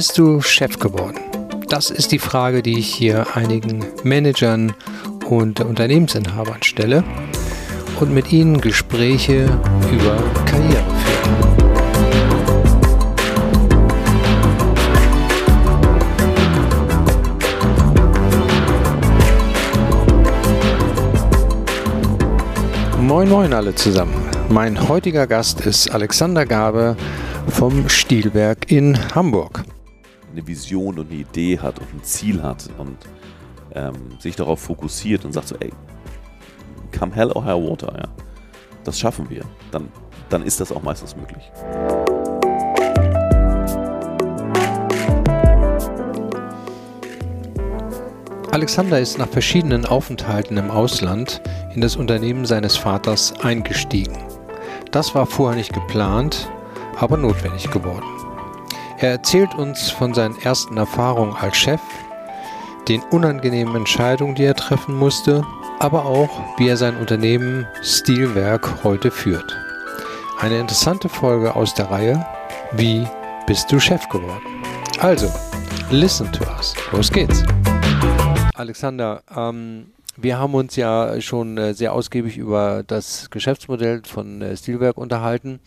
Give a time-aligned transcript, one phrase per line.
[0.00, 1.20] bist du Chef geworden?
[1.68, 4.72] Das ist die Frage, die ich hier einigen Managern
[5.28, 7.04] und Unternehmensinhabern stelle
[8.00, 9.44] und mit ihnen Gespräche
[9.92, 10.16] über
[10.46, 11.36] Karriere führe.
[23.02, 24.14] Moin Moin alle zusammen.
[24.48, 26.96] Mein heutiger Gast ist Alexander Gabe
[27.50, 29.62] vom Stilwerk in Hamburg.
[30.32, 32.96] Eine Vision und eine Idee hat und ein Ziel hat und
[33.74, 35.72] ähm, sich darauf fokussiert und sagt so, ey,
[36.96, 38.08] come hell or high water, ja.
[38.84, 39.44] Das schaffen wir.
[39.70, 39.88] Dann,
[40.28, 41.50] dann ist das auch meistens möglich.
[48.52, 51.40] Alexander ist nach verschiedenen Aufenthalten im Ausland
[51.74, 54.18] in das Unternehmen seines Vaters eingestiegen.
[54.90, 56.50] Das war vorher nicht geplant,
[56.98, 58.19] aber notwendig geworden.
[59.02, 61.80] Er erzählt uns von seinen ersten Erfahrungen als Chef,
[62.86, 65.42] den unangenehmen Entscheidungen, die er treffen musste,
[65.78, 69.56] aber auch, wie er sein Unternehmen Stilwerk heute führt.
[70.38, 72.26] Eine interessante Folge aus der Reihe
[72.72, 73.06] Wie
[73.46, 74.62] bist du Chef geworden?
[74.98, 75.32] Also,
[75.90, 76.74] listen to us.
[76.92, 77.42] Los geht's.
[78.52, 84.54] Alexander, ähm, wir haben uns ja schon äh, sehr ausgiebig über das Geschäftsmodell von äh,
[84.54, 85.58] Stilwerk unterhalten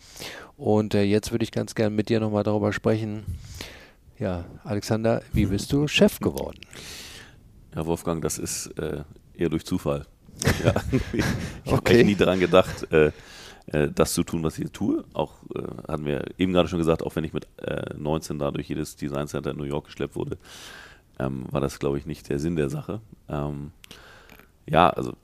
[0.56, 3.24] und äh, jetzt würde ich ganz gerne mit dir nochmal darüber sprechen.
[4.18, 6.60] Ja, Alexander, wie bist du Chef geworden?
[7.74, 9.02] Ja, Wolfgang, das ist äh,
[9.36, 10.06] eher durch Zufall.
[10.64, 10.74] Ja,
[11.64, 11.98] ich okay.
[11.98, 13.12] habe nie daran gedacht, äh,
[13.66, 15.04] äh, das zu tun, was ich tue.
[15.14, 15.34] Auch
[15.88, 17.46] hatten wir eben gerade schon gesagt, auch wenn ich mit
[17.96, 20.36] 19 da durch jedes Design Center in New York geschleppt wurde,
[21.18, 23.00] ähm, war das, glaube ich, nicht der Sinn der Sache.
[23.28, 23.70] Ähm,
[24.66, 25.14] ja, also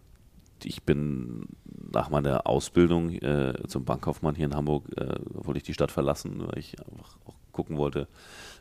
[0.64, 1.47] ich bin
[1.92, 6.46] nach meiner Ausbildung äh, zum Bankkaufmann hier in Hamburg, äh, wollte ich die Stadt verlassen,
[6.46, 8.07] weil ich einfach auch gucken wollte,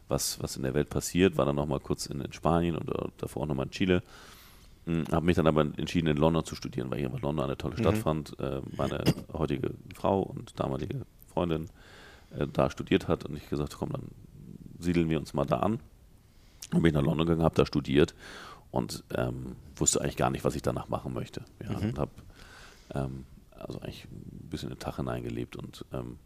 [0.08, 1.38] was, was in der Welt passiert.
[1.38, 4.04] War dann nochmal kurz in, in, Spanien und äh, davor auch nochmal in Chile.
[4.86, 7.58] Hm, Habe mich dann aber entschieden, in London zu studieren, weil ich einfach London eine
[7.58, 8.02] tolle Stadt mhm.
[8.02, 8.40] fand.
[8.40, 9.04] Äh, meine
[9.34, 11.70] heutige Frau und damalige Freundin
[12.38, 14.08] äh, da studiert hat und ich gesagt, komm, dann
[14.80, 15.80] siedeln wir uns mal da an.
[16.72, 18.14] Und bin nach London gegangen, habe da studiert
[18.72, 21.44] und ähm, wusste eigentlich gar nicht, was ich danach machen möchte.
[21.64, 21.90] Ja, mhm.
[21.90, 22.12] Und habe
[22.94, 26.18] ähm, also eigentlich ein bisschen in den Tag hineingelebt und ähm,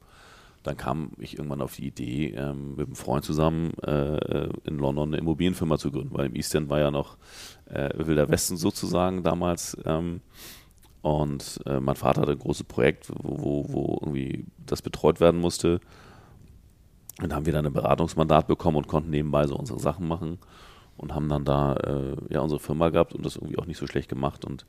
[0.63, 5.09] dann kam ich irgendwann auf die Idee, ähm, mit einem Freund zusammen äh, in London
[5.09, 7.17] eine Immobilienfirma zu gründen, weil im East End war ja noch
[7.65, 9.77] äh, Wilder Westen sozusagen damals.
[9.85, 10.21] Ähm,
[11.01, 15.41] und äh, mein Vater hatte ein großes Projekt, wo, wo, wo irgendwie das betreut werden
[15.41, 15.81] musste.
[17.19, 20.39] Und dann haben wir dann ein Beratungsmandat bekommen und konnten nebenbei so unsere Sachen machen
[21.03, 23.85] und haben dann da äh, ja unsere Firma gehabt und das irgendwie auch nicht so
[23.85, 24.65] schlecht gemacht und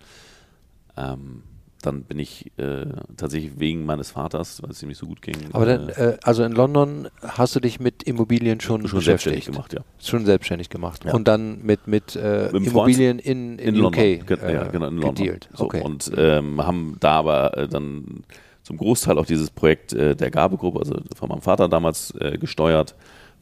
[0.96, 1.42] ähm,
[1.82, 2.86] dann bin ich äh,
[3.16, 5.36] tatsächlich wegen meines Vaters, weil es ihm nicht so gut ging.
[5.52, 9.44] Aber dann, äh, äh, also in London hast du dich mit Immobilien schon, schon selbstständig
[9.44, 9.80] gemacht, ja.
[9.98, 11.04] Schon selbstständig gemacht.
[11.04, 11.12] Ja.
[11.12, 14.26] Und dann mit, mit, äh, mit Immobilien in, in, in UK London.
[14.26, 15.14] Ge ja, genau, in London.
[15.14, 15.48] Gedealt.
[15.52, 15.82] So, okay.
[15.82, 18.24] Und ähm, haben da aber äh, dann
[18.62, 22.94] zum Großteil auch dieses Projekt äh, der Gabegruppe, also von meinem Vater damals gesteuert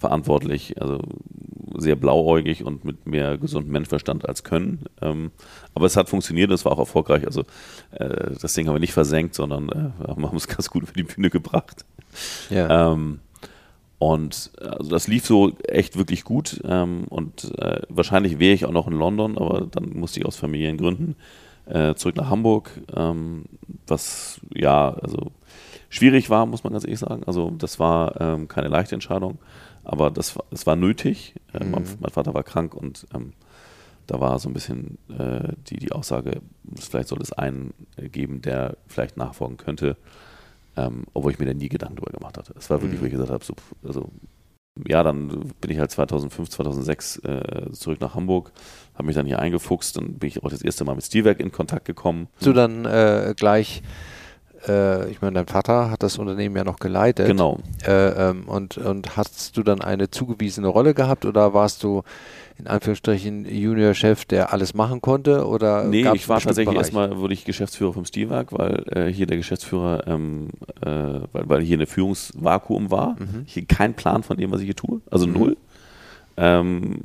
[0.02, 1.00] verantwortlich, also
[1.78, 4.84] sehr blauäugig und mit mehr gesundem Menschverstand als Können.
[5.00, 5.30] Ähm,
[5.74, 7.24] aber es hat funktioniert und es war auch erfolgreich.
[7.26, 7.42] Also
[7.92, 11.04] äh, das Ding haben wir nicht versenkt, sondern äh, haben es ganz gut über die
[11.04, 11.84] Bühne gebracht.
[12.50, 12.92] Ja.
[12.92, 13.20] Ähm,
[13.98, 16.60] und also das lief so echt wirklich gut.
[16.64, 20.36] Ähm, und äh, wahrscheinlich wäre ich auch noch in London, aber dann musste ich aus
[20.36, 21.16] Familiengründen
[21.66, 23.44] äh, zurück nach Hamburg, ähm,
[23.86, 25.30] was ja, also
[25.88, 27.22] schwierig war, muss man ganz ehrlich sagen.
[27.26, 29.38] Also das war ähm, keine leichte Entscheidung.
[29.84, 31.34] Aber das, das war nötig.
[31.52, 31.70] Äh, mhm.
[31.70, 33.32] Mein, mein, Vater war krank und ähm,
[34.06, 36.40] da war so ein bisschen äh, die, die Aussage,
[36.78, 39.96] vielleicht soll es einen geben, der vielleicht nachfolgen könnte,
[40.76, 42.54] ähm, obwohl ich mir da nie Gedanken darüber gemacht hatte.
[42.58, 43.04] Es war wirklich, mhm.
[43.04, 43.54] wo ich gesagt habe, so,
[43.86, 44.10] also
[44.88, 48.52] ja, dann bin ich halt 2005, 2006 äh, zurück nach Hamburg,
[48.94, 51.52] habe mich dann hier eingefuchst, dann bin ich auch das erste Mal mit Stilwerk in
[51.52, 52.28] Kontakt gekommen.
[52.40, 53.82] Du dann äh, gleich
[54.68, 57.26] äh, ich meine, dein Vater hat das Unternehmen ja noch geleitet.
[57.26, 57.58] Genau.
[57.86, 62.02] Äh, ähm, und, und hast du dann eine zugewiesene Rolle gehabt oder warst du
[62.58, 65.46] in Anführungsstrichen Junior-Chef, der alles machen konnte?
[65.46, 69.36] Oder nee, ich war tatsächlich erstmal wurde ich Geschäftsführer vom Stilwerk, weil äh, hier der
[69.36, 70.50] Geschäftsführer, ähm,
[70.80, 70.90] äh,
[71.32, 73.16] weil, weil hier eine Führungsvakuum war.
[73.18, 73.44] Mhm.
[73.46, 75.32] Hier kein Plan von dem, was ich hier tue, also mhm.
[75.32, 75.56] null.
[76.36, 77.00] Ähm,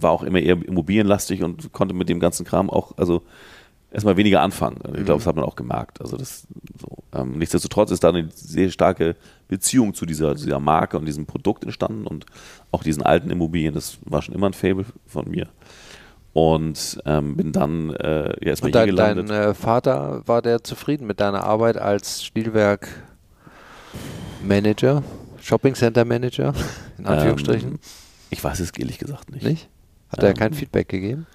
[0.00, 3.22] war auch immer eher immobilienlastig und konnte mit dem ganzen Kram auch, also
[3.90, 4.76] erstmal weniger anfangen.
[4.76, 5.18] Ich glaube, mhm.
[5.18, 6.00] das hat man auch gemerkt.
[6.00, 6.46] Also das
[6.80, 6.98] so.
[7.12, 9.16] Ähm, nichtsdestotrotz ist da eine sehr starke
[9.48, 12.26] Beziehung zu dieser, dieser Marke und diesem Produkt entstanden und
[12.70, 13.74] auch diesen alten Immobilien.
[13.74, 15.48] Das war schon immer ein Fable von mir.
[16.32, 19.30] Und ähm, bin dann äh, ja, erstmal hier gelandet.
[19.30, 22.88] Dein äh, Vater war der zufrieden mit deiner Arbeit als Stilwerk
[24.46, 25.02] Manager,
[25.40, 26.54] Shopping Center Manager,
[26.98, 27.72] in Anführungsstrichen?
[27.72, 27.78] Ähm,
[28.30, 29.44] Ich weiß es ehrlich gesagt nicht.
[29.44, 29.68] Nicht?
[30.10, 31.26] Hat er kein Feedback gegeben?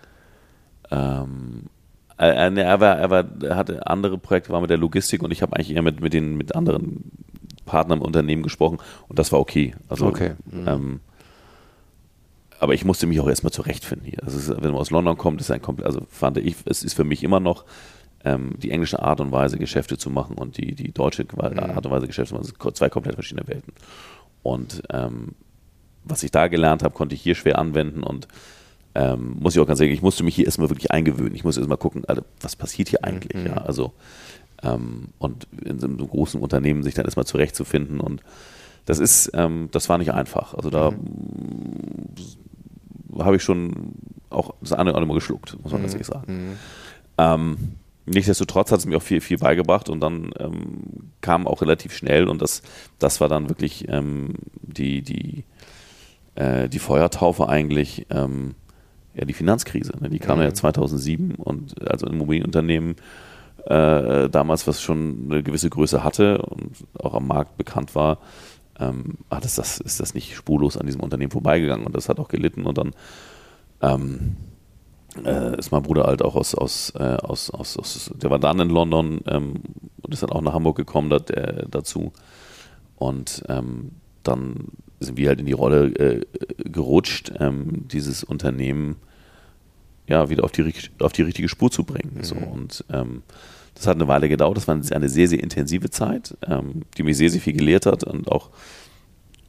[0.91, 1.63] Ähm,
[2.17, 5.31] äh, äh, er, war, er, war, er hatte andere Projekte, war mit der Logistik und
[5.31, 7.11] ich habe eigentlich eher mit, mit den mit anderen
[7.65, 9.75] Partnern im Unternehmen gesprochen und das war okay.
[9.89, 10.33] Also, okay.
[10.45, 10.67] Mhm.
[10.67, 10.99] Ähm,
[12.59, 14.23] aber ich musste mich auch erstmal zurechtfinden hier.
[14.23, 17.03] Also, wenn man aus London kommt, ist ein komplett, also fand ich, es ist für
[17.03, 17.65] mich immer noch
[18.23, 21.59] ähm, die englische Art und Weise, Geschäfte zu machen und die, die deutsche mhm.
[21.59, 23.73] Art und Weise, Geschäfte zu machen, sind zwei komplett verschiedene Welten.
[24.41, 25.35] Und ähm,
[26.03, 28.27] was ich da gelernt habe, konnte ich hier schwer anwenden und
[28.95, 31.35] ähm, muss ich auch ganz sagen, ich musste mich hier erstmal wirklich eingewöhnen.
[31.35, 33.35] Ich musste erstmal gucken, also, was passiert hier eigentlich?
[33.35, 33.47] Mhm.
[33.47, 33.93] Ja, also,
[34.63, 38.21] ähm, und in so einem großen Unternehmen sich dann erstmal zurechtzufinden und
[38.85, 40.53] das ist, ähm, das war nicht einfach.
[40.53, 42.15] Also da mhm.
[43.19, 43.93] habe ich schon
[44.29, 45.87] auch das eine oder andere Mal geschluckt, muss man mhm.
[45.87, 46.33] ganz sagen.
[46.33, 46.57] Mhm.
[47.17, 47.57] Ähm,
[48.05, 52.27] nichtsdestotrotz hat es mir auch viel, viel beigebracht und dann ähm, kam auch relativ schnell
[52.27, 52.61] und das,
[52.99, 55.43] das war dann wirklich ähm, die, die,
[56.35, 58.53] äh, die Feuertaufe eigentlich, ähm,
[59.15, 59.93] ja, die Finanzkrise.
[59.99, 60.09] Ne?
[60.09, 60.45] Die kam mhm.
[60.45, 62.95] ja 2007 und also ein Immobilienunternehmen
[63.65, 68.19] äh, damals, was schon eine gewisse Größe hatte und auch am Markt bekannt war,
[68.79, 72.19] ähm, hat es das, ist das nicht spurlos an diesem Unternehmen vorbeigegangen und das hat
[72.19, 72.91] auch gelitten und dann
[73.81, 74.35] ähm,
[75.23, 78.59] äh, ist mein Bruder halt auch aus, aus, äh, aus, aus, aus, der war dann
[78.59, 79.61] in London ähm,
[80.01, 82.11] und ist dann auch nach Hamburg gekommen dat, äh, dazu
[82.97, 83.91] und ähm,
[84.23, 84.67] dann
[84.99, 86.21] sind wir halt in die Rolle äh,
[86.57, 88.97] gerutscht, ähm, dieses Unternehmen
[90.07, 92.17] ja wieder auf die, auf die richtige Spur zu bringen.
[92.17, 92.23] Mhm.
[92.23, 92.35] So.
[92.35, 93.23] Und ähm,
[93.73, 94.57] das hat eine Weile gedauert.
[94.57, 98.03] Das war eine sehr, sehr intensive Zeit, ähm, die mich sehr, sehr viel gelehrt hat
[98.03, 98.49] und auch,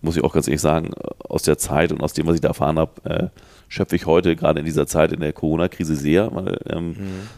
[0.02, 0.92] muss ich auch ganz ehrlich sagen,
[1.28, 3.28] aus der Zeit und aus dem, was ich da erfahren habe, äh,
[3.68, 6.96] schöpfe ich heute gerade in dieser Zeit in der Corona-Krise sehr, weil ähm, mhm.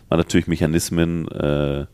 [0.09, 1.87] man natürlich Mechanismen äh,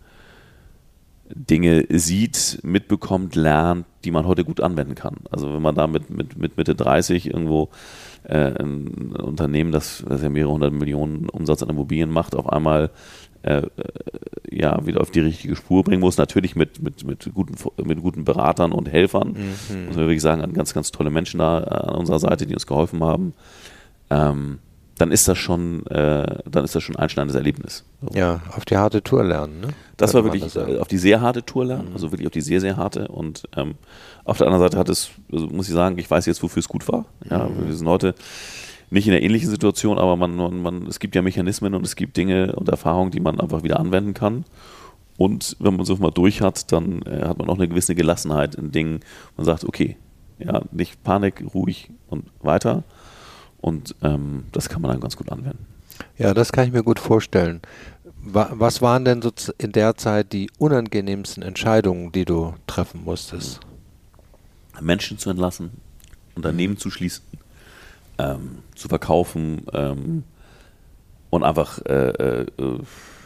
[1.34, 5.16] Dinge sieht, mitbekommt, lernt, die man heute gut anwenden kann.
[5.30, 7.70] Also wenn man da mit, mit, mit Mitte 30 irgendwo
[8.22, 12.90] äh, ein Unternehmen, das, das ja mehrere hundert Millionen Umsatz an Immobilien macht, auf einmal
[13.42, 13.68] äh, äh,
[14.50, 16.16] ja, wieder auf die richtige Spur bringen muss.
[16.16, 17.54] Natürlich mit, mit, mit, guten,
[17.84, 19.28] mit guten Beratern und Helfern.
[19.32, 19.86] Mhm.
[19.86, 23.02] Muss man wirklich sagen, ganz, ganz tolle Menschen da an unserer Seite, die uns geholfen
[23.02, 23.34] haben.
[24.08, 24.60] Ähm,
[24.96, 27.84] dann ist das schon, äh, dann ist das schon ein einschneidendes Erlebnis.
[28.00, 28.16] So.
[28.18, 29.60] Ja, auf die harte Tour lernen.
[29.60, 29.68] Ne?
[29.96, 31.94] Das war wirklich das auf die sehr harte Tour lernen, mhm.
[31.94, 33.08] also wirklich auf die sehr, sehr harte.
[33.08, 33.74] Und ähm,
[34.24, 36.68] auf der anderen Seite hat es, also muss ich sagen, ich weiß jetzt, wofür es
[36.68, 37.06] gut war.
[37.28, 37.66] Ja, mhm.
[37.66, 38.14] Wir sind heute
[38.90, 41.96] nicht in einer ähnlichen Situation, aber man, man, man, es gibt ja Mechanismen und es
[41.96, 44.44] gibt Dinge und Erfahrungen, die man einfach wieder anwenden kann.
[45.16, 48.54] Und wenn man so mal durch hat, dann äh, hat man auch eine gewisse Gelassenheit
[48.54, 49.00] in Dingen.
[49.36, 49.96] Man sagt, okay,
[50.38, 52.84] ja, nicht Panik, ruhig und weiter
[53.64, 55.64] und ähm, das kann man dann ganz gut anwenden.
[56.18, 57.62] Ja, das kann ich mir gut vorstellen.
[58.20, 63.60] Was waren denn so in der Zeit die unangenehmsten Entscheidungen, die du treffen musstest?
[64.82, 65.70] Menschen zu entlassen,
[66.34, 67.24] Unternehmen zu schließen,
[68.18, 70.24] ähm, zu verkaufen ähm,
[71.30, 72.46] und einfach, äh, äh,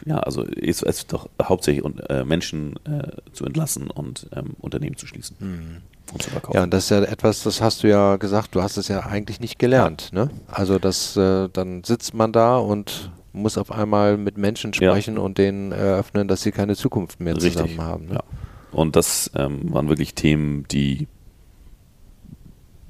[0.05, 5.05] ja, also es ist doch hauptsächlich äh, Menschen äh, zu entlassen und ähm, Unternehmen zu
[5.05, 5.35] schließen.
[5.39, 6.55] Mhm und zu verkaufen.
[6.57, 9.01] Ja, und das ist ja etwas, das hast du ja gesagt, du hast es ja
[9.01, 10.09] eigentlich nicht gelernt.
[10.13, 10.29] Ne?
[10.47, 15.21] Also das, äh, dann sitzt man da und muss auf einmal mit Menschen sprechen ja.
[15.21, 17.53] und denen eröffnen, dass sie keine Zukunft mehr Richtig.
[17.53, 18.05] zusammen haben.
[18.07, 18.15] Ne?
[18.15, 18.23] Ja.
[18.71, 21.07] Und das ähm, waren wirklich Themen, die,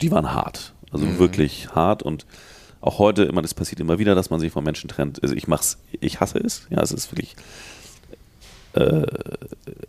[0.02, 0.74] die waren hart.
[0.92, 1.20] Also mhm.
[1.20, 2.26] wirklich hart und
[2.82, 5.22] auch heute immer, das passiert immer wieder, dass man sich von Menschen trennt.
[5.22, 6.68] Also ich mach's, ich hasse es.
[6.70, 7.36] Ja, es ist wirklich
[8.74, 9.06] äh,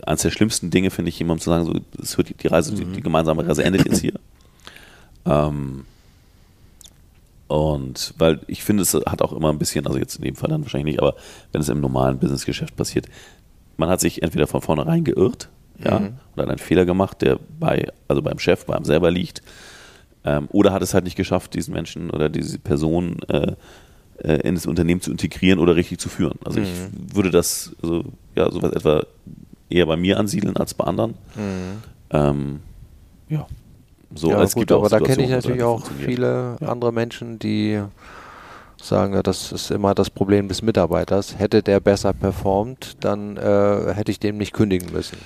[0.05, 2.95] eines der schlimmsten Dinge, finde ich, jemandem zu sagen, so, es hört die Reise, mhm.
[2.95, 4.15] die, gemeinsame Reise endet jetzt hier.
[5.27, 5.85] Ähm,
[7.49, 10.51] und weil ich finde, es hat auch immer ein bisschen, also jetzt in dem Fall
[10.51, 11.17] dann wahrscheinlich nicht, aber
[11.53, 13.07] wenn es im normalen Businessgeschäft passiert,
[13.77, 15.49] man hat sich entweder von vornherein geirrt,
[15.83, 16.15] ja, mhm.
[16.35, 19.43] oder hat einen Fehler gemacht, der bei, also beim Chef, bei einem selber liegt,
[20.25, 23.55] ähm, oder hat es halt nicht geschafft, diesen Menschen oder diese Person äh,
[24.23, 26.39] äh, in das Unternehmen zu integrieren oder richtig zu führen.
[26.45, 26.67] Also mhm.
[26.67, 29.05] ich würde das, also, ja, sowas etwa
[29.69, 31.15] eher bei mir ansiedeln als bei anderen.
[31.35, 31.83] Mhm.
[32.11, 32.61] Ähm,
[33.29, 33.47] ja.
[34.15, 36.69] So, ja, es gut, gibt aber da kenne ich natürlich auch viele ja.
[36.69, 37.81] andere Menschen, die
[38.83, 41.39] sagen, das ist immer das Problem des Mitarbeiters.
[41.39, 45.19] Hätte der besser performt, dann äh, hätte ich dem nicht kündigen müssen.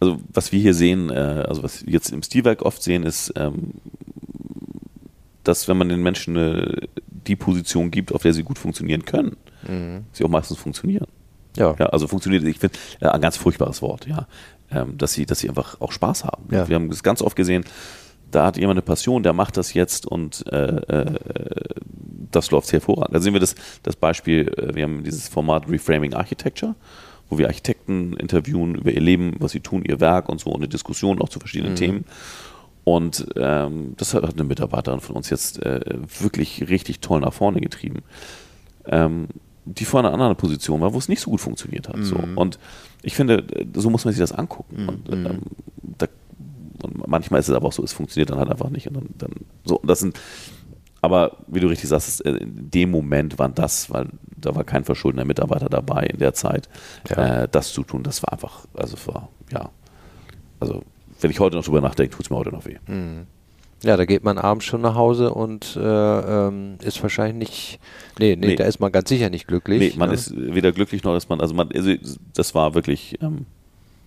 [0.00, 3.32] Also was wir hier sehen, äh, also was wir jetzt im Stilwerk oft sehen, ist,
[3.36, 3.74] ähm,
[5.44, 6.88] dass wenn man den Menschen eine
[7.26, 9.36] die Position gibt, auf der sie gut funktionieren können,
[9.66, 10.04] mhm.
[10.12, 11.06] sie auch meistens funktionieren.
[11.56, 11.74] Ja.
[11.78, 14.26] ja also funktioniert, ich finde, äh, ein ganz furchtbares Wort, ja.
[14.70, 16.48] Ähm, dass sie, dass sie einfach auch Spaß haben.
[16.50, 16.68] Ja.
[16.68, 17.64] Wir haben es ganz oft gesehen,
[18.30, 21.14] da hat jemand eine Passion, der macht das jetzt und äh, äh,
[22.30, 23.14] das läuft hervorragend.
[23.14, 26.74] Da sehen wir das, das Beispiel, äh, wir haben dieses Format Reframing Architecture,
[27.28, 30.56] wo wir Architekten interviewen über ihr Leben, was sie tun, ihr Werk und so und
[30.56, 31.76] eine Diskussion auch zu verschiedenen mhm.
[31.76, 32.04] Themen.
[32.84, 35.80] Und ähm, das hat eine Mitarbeiterin von uns jetzt äh,
[36.20, 38.02] wirklich richtig toll nach vorne getrieben.
[38.86, 39.28] Ähm,
[39.66, 41.96] die vor einer anderen Position war, wo es nicht so gut funktioniert hat.
[41.96, 42.04] Mhm.
[42.04, 42.16] So.
[42.36, 42.58] Und
[43.02, 43.44] ich finde,
[43.74, 44.82] so muss man sich das angucken.
[44.82, 44.88] Mhm.
[44.88, 45.42] Und, ähm,
[45.82, 46.06] da,
[46.82, 48.86] und, manchmal ist es aber auch so, es funktioniert dann halt einfach nicht.
[48.86, 49.30] Und dann, dann
[49.64, 50.18] so, das sind,
[51.02, 54.84] aber wie du richtig sagst, äh, in dem Moment waren das, weil da war kein
[54.84, 56.68] verschuldener Mitarbeiter dabei in der Zeit,
[57.10, 57.42] ja.
[57.42, 59.70] äh, das zu tun, das war einfach, also war, ja,
[60.60, 60.82] also
[61.20, 62.76] wenn ich heute noch drüber nachdenke, tut es mir heute noch weh.
[62.86, 63.26] Mhm.
[63.82, 67.80] Ja, da geht man abends schon nach Hause und äh, ähm, ist wahrscheinlich nicht,
[68.18, 69.78] nee, nee, nee, da ist man ganz sicher nicht glücklich.
[69.78, 70.14] Nee, man ne?
[70.14, 71.92] ist weder glücklich noch ist man, also man, also
[72.34, 73.44] das war wirklich ähm,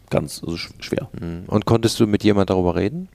[0.10, 1.10] ganz also schwer.
[1.20, 1.44] Mhm.
[1.48, 3.10] Und konntest du mit jemand darüber reden?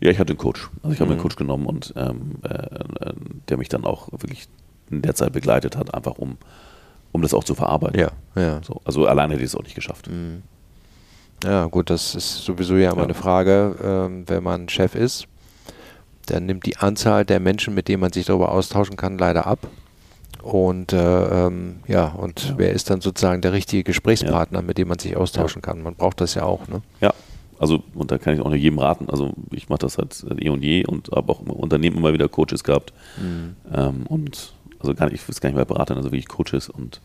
[0.00, 0.70] Ja, ich hatte einen Coach.
[0.82, 1.20] Also ich habe einen.
[1.20, 3.12] Coach genommen und ähm, äh, äh,
[3.48, 4.48] der mich dann auch wirklich
[4.90, 6.36] in der Zeit begleitet hat, einfach um,
[7.12, 8.00] um das auch zu verarbeiten.
[8.00, 8.60] Ja, ja.
[8.64, 10.10] So, also alleine hätte ich es auch nicht geschafft.
[10.10, 10.42] Mhm.
[11.44, 13.04] Ja, gut, das ist sowieso ja immer ja.
[13.04, 15.28] eine Frage, ähm, wenn man Chef ist
[16.26, 19.68] dann nimmt die Anzahl der Menschen, mit denen man sich darüber austauschen kann, leider ab.
[20.42, 22.54] Und äh, ähm, ja, und ja.
[22.58, 24.64] wer ist dann sozusagen der richtige Gesprächspartner, ja.
[24.64, 25.72] mit dem man sich austauschen ja.
[25.72, 25.82] kann?
[25.82, 26.82] Man braucht das ja auch, ne?
[27.00, 27.14] Ja,
[27.58, 29.08] also und da kann ich auch nur jedem raten.
[29.08, 32.28] Also ich mache das halt eh und je und habe auch im Unternehmen immer wieder
[32.28, 32.92] Coaches gehabt.
[33.18, 33.56] Mhm.
[33.72, 36.68] Ähm, und also gar nicht, ich will es gar nicht mehr beraten, also wirklich Coaches
[36.68, 37.00] und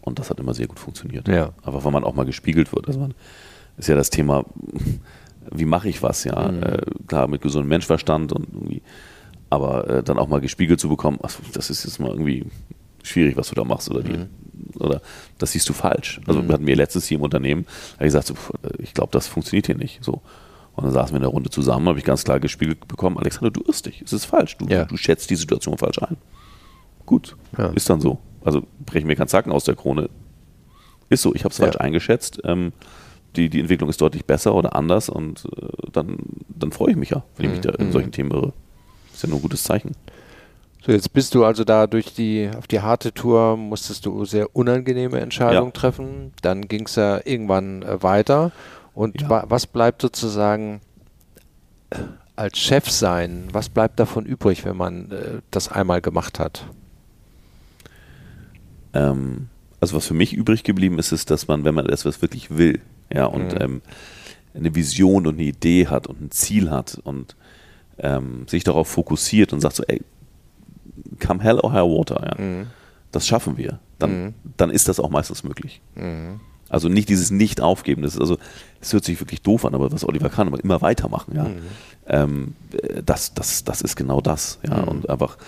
[0.00, 1.28] und das hat immer sehr gut funktioniert.
[1.28, 1.52] Ja.
[1.62, 2.88] Einfach weil man auch mal gespiegelt wird.
[2.88, 3.14] Also man
[3.78, 4.44] ist ja das Thema
[5.52, 6.50] wie mache ich was, ja.
[6.50, 6.62] Mhm.
[6.62, 8.82] Äh, klar, mit gesundem Menschverstand und irgendwie,
[9.50, 12.46] aber äh, dann auch mal gespiegelt zu bekommen, ach, das ist jetzt mal irgendwie
[13.02, 14.28] schwierig, was du da machst oder die, mhm.
[14.78, 15.00] oder
[15.38, 16.20] das siehst du falsch.
[16.26, 16.52] Also mhm.
[16.52, 18.34] hatten wir letztes hier im Unternehmen, habe ich gesagt, so,
[18.78, 20.02] ich glaube, das funktioniert hier nicht.
[20.02, 20.22] So.
[20.74, 23.50] Und dann saßen wir in der Runde zusammen, habe ich ganz klar gespiegelt bekommen, Alexander,
[23.50, 24.84] du irrst dich, es ist falsch, du, ja.
[24.84, 26.16] du schätzt die Situation falsch ein.
[27.06, 27.68] Gut, ja.
[27.68, 28.18] ist dann so.
[28.44, 30.10] Also brechen mir keinen Zacken aus der Krone.
[31.10, 32.40] Ist so, ich habe es falsch eingeschätzt.
[32.44, 32.72] Ähm,
[33.36, 37.10] die, die Entwicklung ist deutlich besser oder anders und äh, dann, dann freue ich mich
[37.10, 37.92] ja, wenn ich mich da in mhm.
[37.92, 38.52] solchen Themen irre.
[39.12, 39.92] Ist ja nur ein gutes Zeichen.
[40.84, 44.54] So, jetzt bist du also da durch die, auf die harte Tour, musstest du sehr
[44.54, 45.80] unangenehme Entscheidungen ja.
[45.80, 46.32] treffen.
[46.42, 48.52] Dann ging es ja irgendwann äh, weiter.
[48.92, 49.30] Und ja.
[49.30, 50.80] wa was bleibt sozusagen
[51.88, 51.96] äh,
[52.36, 53.48] als Chef sein?
[53.52, 56.66] Was bleibt davon übrig, wenn man äh, das einmal gemacht hat?
[58.92, 59.48] Ähm,
[59.80, 62.80] also was für mich übrig geblieben ist, ist, dass man, wenn man etwas wirklich will,
[63.12, 63.60] ja, und mhm.
[63.60, 63.82] ähm,
[64.54, 67.36] eine Vision und eine Idee hat und ein Ziel hat und
[67.98, 70.00] ähm, sich darauf fokussiert und sagt so, ey,
[71.24, 72.44] come hell or high water, ja.
[72.44, 72.66] Mhm.
[73.12, 73.78] Das schaffen wir.
[73.98, 74.34] Dann, mhm.
[74.56, 75.80] dann ist das auch meistens möglich.
[75.94, 76.40] Mhm.
[76.68, 78.02] Also nicht dieses Nicht-Aufgeben.
[78.02, 78.38] Das ist also,
[78.80, 81.44] es hört sich wirklich doof an, aber was Oliver kann, aber immer weitermachen, ja.
[81.44, 81.62] Mhm.
[82.06, 82.54] Ähm,
[83.04, 84.82] das, das, das ist genau das, ja.
[84.82, 84.88] Mhm.
[84.88, 85.38] Und einfach,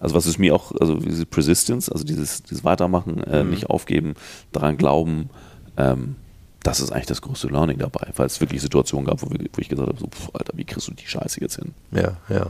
[0.00, 4.14] also was ist mir auch, also diese Persistence, also dieses, dieses Weitermachen, äh, nicht aufgeben,
[4.50, 5.30] daran glauben,
[5.76, 6.16] ähm,
[6.62, 9.58] das ist eigentlich das größte Learning dabei, weil es wirklich Situationen gab, wo, wir, wo
[9.58, 11.74] ich gesagt habe, so, pf, Alter, wie kriegst du die Scheiße jetzt hin?
[11.90, 12.46] Ja, ja.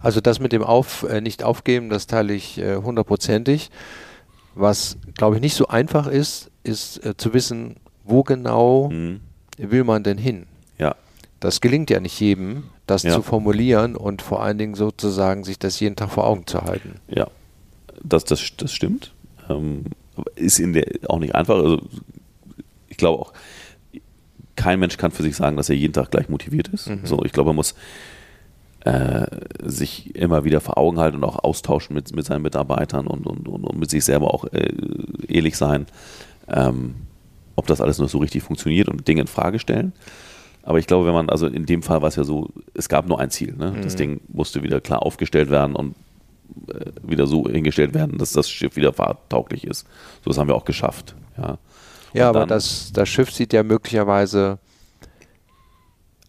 [0.00, 3.70] Also das mit dem Auf, äh, nicht aufgeben, das teile ich äh, hundertprozentig.
[4.54, 9.20] Was, glaube ich, nicht so einfach ist, ist äh, zu wissen, wo genau mhm.
[9.58, 10.46] will man denn hin?
[10.78, 10.94] Ja.
[11.40, 13.12] Das gelingt ja nicht jedem, das ja.
[13.12, 17.00] zu formulieren und vor allen Dingen sozusagen sich das jeden Tag vor Augen zu halten.
[17.08, 17.28] Ja,
[18.02, 19.12] das, das, das stimmt.
[19.48, 19.84] Ähm,
[20.36, 21.56] ist in der auch nicht einfach.
[21.56, 21.82] Also
[22.92, 23.32] ich glaube auch,
[24.54, 26.88] kein Mensch kann für sich sagen, dass er jeden Tag gleich motiviert ist.
[26.88, 27.00] Mhm.
[27.04, 27.74] So, ich glaube, man muss
[28.84, 29.26] äh,
[29.62, 33.48] sich immer wieder vor Augen halten und auch austauschen mit, mit seinen Mitarbeitern und, und,
[33.48, 34.74] und, und mit sich selber auch äh,
[35.26, 35.86] ehrlich sein,
[36.48, 36.94] ähm,
[37.56, 39.94] ob das alles noch so richtig funktioniert und Dinge in Frage stellen.
[40.62, 43.08] Aber ich glaube, wenn man, also in dem Fall war es ja so, es gab
[43.08, 43.54] nur ein Ziel.
[43.56, 43.72] Ne?
[43.72, 43.82] Mhm.
[43.82, 45.94] Das Ding musste wieder klar aufgestellt werden und
[46.68, 49.86] äh, wieder so hingestellt werden, dass das Schiff wieder fahrtauglich ist.
[50.22, 51.14] So, das haben wir auch geschafft.
[51.38, 51.58] Ja.
[52.12, 54.58] Ja, aber das, das Schiff sieht ja möglicherweise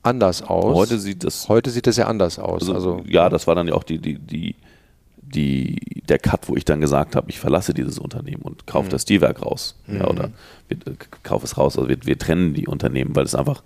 [0.01, 0.75] anders aus.
[0.75, 1.49] Heute sieht das.
[1.49, 2.61] Heute sieht das ja anders aus.
[2.61, 4.55] Also, also ja, das war dann ja auch die, die, die,
[5.17, 8.91] die, der Cut, wo ich dann gesagt habe, ich verlasse dieses Unternehmen und kaufe mhm.
[8.91, 9.79] das Stilwerk raus.
[9.87, 9.97] Mhm.
[9.97, 10.31] Ja, oder
[10.67, 10.77] wir,
[11.23, 11.77] kaufe es raus.
[11.77, 13.63] Also wir, wir trennen die Unternehmen, weil es einfach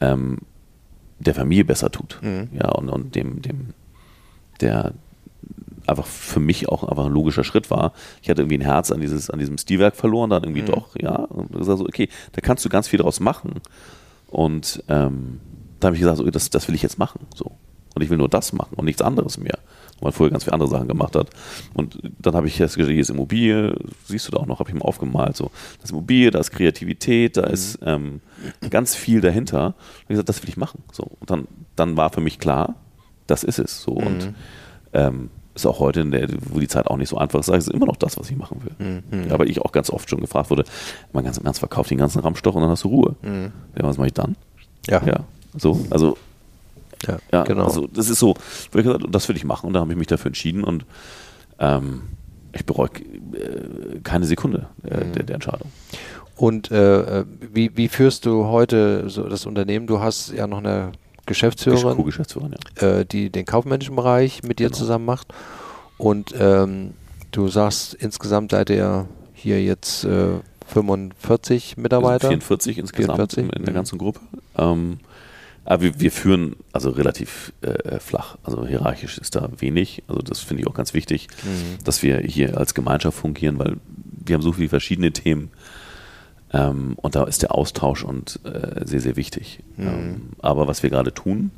[0.00, 0.38] ähm,
[1.18, 2.18] der Familie besser tut.
[2.22, 2.48] Mhm.
[2.52, 3.74] Ja, und, und dem, dem,
[4.60, 4.92] der,
[5.86, 7.92] einfach für mich auch einfach ein logischer Schritt war.
[8.22, 10.66] Ich hatte irgendwie ein Herz an, dieses, an diesem Stilwerk verloren, dann irgendwie mhm.
[10.66, 11.16] doch, ja.
[11.16, 13.60] Und gesagt so, okay, da kannst du ganz viel draus machen.
[14.28, 15.40] Und ähm,
[15.80, 17.20] da habe ich gesagt, so, das, das will ich jetzt machen.
[17.34, 17.52] So.
[17.94, 19.58] Und ich will nur das machen und nichts anderes mehr.
[19.98, 21.30] Wo man vorher ganz viele andere Sachen gemacht hat.
[21.72, 23.74] Und dann habe ich jetzt gesagt, hier ist Immobilie,
[24.04, 25.34] siehst du da auch noch, habe ich mal aufgemalt.
[25.36, 27.54] So, das ist Immobilie, da ist Kreativität, da mhm.
[27.54, 28.20] ist ähm,
[28.68, 29.68] ganz viel dahinter.
[29.68, 30.82] Und ich gesagt, das will ich machen.
[30.92, 31.04] So.
[31.04, 32.74] Und dann, dann war für mich klar,
[33.26, 33.80] das ist es.
[33.82, 33.94] So.
[33.94, 34.06] Mhm.
[34.06, 34.34] Und
[34.92, 37.86] ähm, ist auch heute, der, wo die Zeit auch nicht so einfach ist, ist immer
[37.86, 39.02] noch das, was ich machen will.
[39.10, 39.28] Mhm.
[39.28, 40.64] Ja, weil ich auch ganz oft schon gefragt wurde,
[41.12, 43.16] man ganz im Ernst verkauft den ganzen Ramstoch und dann hast du Ruhe.
[43.22, 43.52] Mhm.
[43.76, 44.36] Ja, was mache ich dann?
[44.88, 45.02] Ja.
[45.04, 45.20] ja.
[45.56, 46.16] So, also
[47.06, 47.64] Ja, ja genau.
[47.64, 48.34] Also das ist so,
[49.10, 50.84] das will ich machen und da habe ich mich dafür entschieden und
[51.58, 52.02] ähm,
[52.52, 55.12] ich bereue äh, keine Sekunde äh, mhm.
[55.12, 55.70] der, der, Entscheidung.
[56.36, 59.86] Und äh, wie, wie führst du heute so das Unternehmen?
[59.86, 60.92] Du hast ja noch eine
[61.26, 63.00] Geschäftsführerin, Co-Geschäftsführerin ja.
[63.00, 64.78] Äh, die den kaufmännischen Bereich mit dir genau.
[64.78, 65.28] zusammen macht.
[65.98, 66.94] Und ähm,
[67.32, 70.06] du sagst, insgesamt seid ihr hier jetzt
[70.66, 72.28] 45 äh, Mitarbeiter?
[72.28, 73.44] 44 insgesamt 44?
[73.44, 73.76] in der mhm.
[73.76, 74.20] ganzen Gruppe.
[74.56, 74.98] Ähm,
[75.64, 78.36] aber wir, wir, führen also relativ äh, flach.
[78.44, 80.04] Also hierarchisch ist da wenig.
[80.06, 81.82] Also das finde ich auch ganz wichtig, mhm.
[81.84, 83.76] dass wir hier als Gemeinschaft fungieren, weil
[84.24, 85.50] wir haben so viele verschiedene Themen.
[86.52, 89.60] Ähm, und da ist der Austausch und äh, sehr, sehr wichtig.
[89.76, 89.86] Mhm.
[89.86, 91.50] Ähm, aber was wir gerade tun,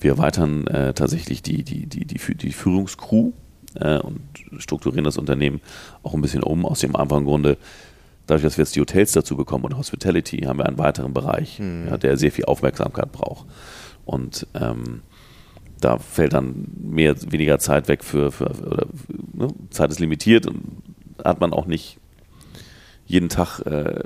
[0.00, 3.32] wir erweitern äh, tatsächlich die, die, die, die, die Führungscrew
[3.74, 4.20] äh, und
[4.58, 5.60] strukturieren das Unternehmen
[6.02, 7.56] auch ein bisschen um, aus dem einfachen Grunde,
[8.26, 11.58] dadurch, dass wir jetzt die Hotels dazu bekommen und Hospitality, haben wir einen weiteren Bereich,
[11.58, 11.88] mhm.
[11.88, 13.46] ja, der sehr viel Aufmerksamkeit braucht.
[14.04, 15.02] Und ähm,
[15.80, 18.86] da fällt dann mehr, weniger Zeit weg für, für oder
[19.32, 20.82] ne, Zeit ist limitiert und
[21.24, 21.98] hat man auch nicht
[23.12, 24.04] jeden Tag äh,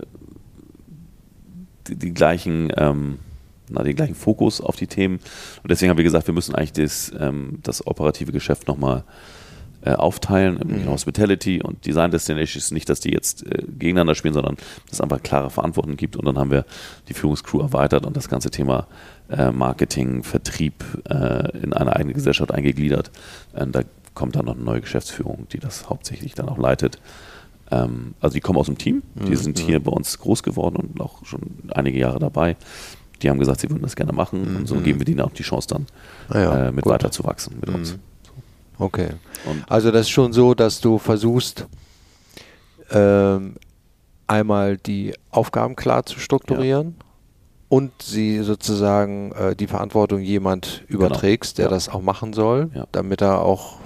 [1.86, 3.18] die, die, gleichen, ähm,
[3.68, 5.20] na, den gleichen Fokus auf die Themen.
[5.62, 9.04] Und deswegen haben wir gesagt, wir müssen eigentlich das, ähm, das operative Geschäft nochmal
[9.82, 10.88] äh, aufteilen in mhm.
[10.88, 12.72] Hospitality und Design Destinations.
[12.72, 16.16] Nicht, dass die jetzt äh, gegeneinander spielen, sondern dass es einfach klare Verantwortung gibt.
[16.16, 16.64] Und dann haben wir
[17.08, 18.88] die Führungscrew erweitert und das ganze Thema
[19.30, 23.12] äh, Marketing, Vertrieb äh, in eine eigene Gesellschaft eingegliedert.
[23.54, 23.82] Ähm, da
[24.14, 26.98] kommt dann noch eine neue Geschäftsführung, die das hauptsächlich dann auch leitet.
[27.70, 29.36] Ähm, also die kommen aus dem Team, die mhm.
[29.36, 31.40] sind hier bei uns groß geworden und auch schon
[31.72, 32.56] einige Jahre dabei.
[33.22, 34.56] Die haben gesagt, sie würden das gerne machen mhm.
[34.56, 34.84] und so mhm.
[34.84, 35.86] geben wir denen auch die Chance dann
[36.28, 36.92] ah ja, äh, mit gut.
[36.92, 37.94] weiter zu wachsen mit uns.
[37.94, 37.98] Mhm.
[38.78, 39.08] Okay.
[39.46, 41.66] Und also das ist schon so, dass du versuchst,
[42.90, 43.54] ähm,
[44.26, 47.04] einmal die Aufgaben klar zu strukturieren ja.
[47.68, 51.06] und sie sozusagen äh, die Verantwortung jemand genau.
[51.06, 51.70] überträgst, der ja.
[51.70, 52.86] das auch machen soll, ja.
[52.92, 53.78] damit er auch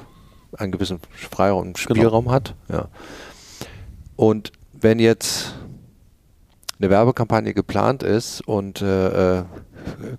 [0.56, 1.94] einen gewissen Freiraum und genau.
[1.94, 2.34] Spielraum genau.
[2.34, 2.54] hat.
[2.68, 2.88] Ja.
[4.20, 5.54] Und wenn jetzt
[6.78, 9.44] eine Werbekampagne geplant ist und äh, äh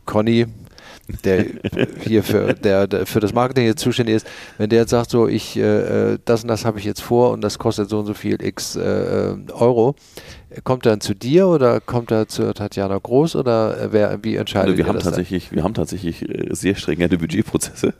[0.05, 0.47] Conny
[1.23, 1.45] der
[2.03, 5.27] hier für, der, der, für das Marketing jetzt zuständig ist, wenn der jetzt sagt, so
[5.27, 8.07] ich äh, äh, das und das habe ich jetzt vor und das kostet so und
[8.07, 9.93] so viel X äh, äh Euro,
[10.63, 14.69] kommt er dann zu dir oder kommt er zu Tatjana Groß oder wer, wie entscheidet
[14.69, 15.55] also wir haben tatsächlich, dann?
[15.55, 17.93] Wir haben tatsächlich äh, sehr stringente Budgetprozesse,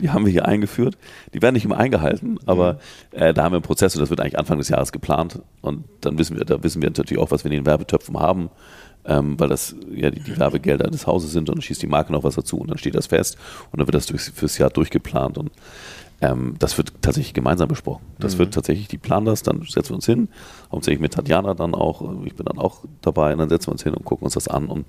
[0.00, 0.96] die haben wir hier eingeführt.
[1.34, 2.74] Die werden nicht immer eingehalten, aber
[3.12, 3.18] mhm.
[3.18, 5.84] äh, da haben wir einen Prozess und das wird eigentlich Anfang des Jahres geplant und
[6.00, 8.50] dann wissen wir, da wissen wir natürlich auch, was wir in den Werbetöpfen haben
[9.08, 12.12] ähm, weil das ja die, die, Werbegelder des Hauses sind und dann schießt die Marke
[12.12, 13.38] noch was dazu und dann steht das fest
[13.72, 15.50] und dann wird das durchs, fürs Jahr durchgeplant und
[16.20, 18.04] ähm, das wird tatsächlich gemeinsam besprochen.
[18.18, 18.40] Das mhm.
[18.40, 20.28] wird tatsächlich, die planen das, dann setzen wir uns hin,
[20.72, 23.82] hauptsächlich mit Tatjana dann auch, ich bin dann auch dabei und dann setzen wir uns
[23.82, 24.86] hin und gucken uns das an und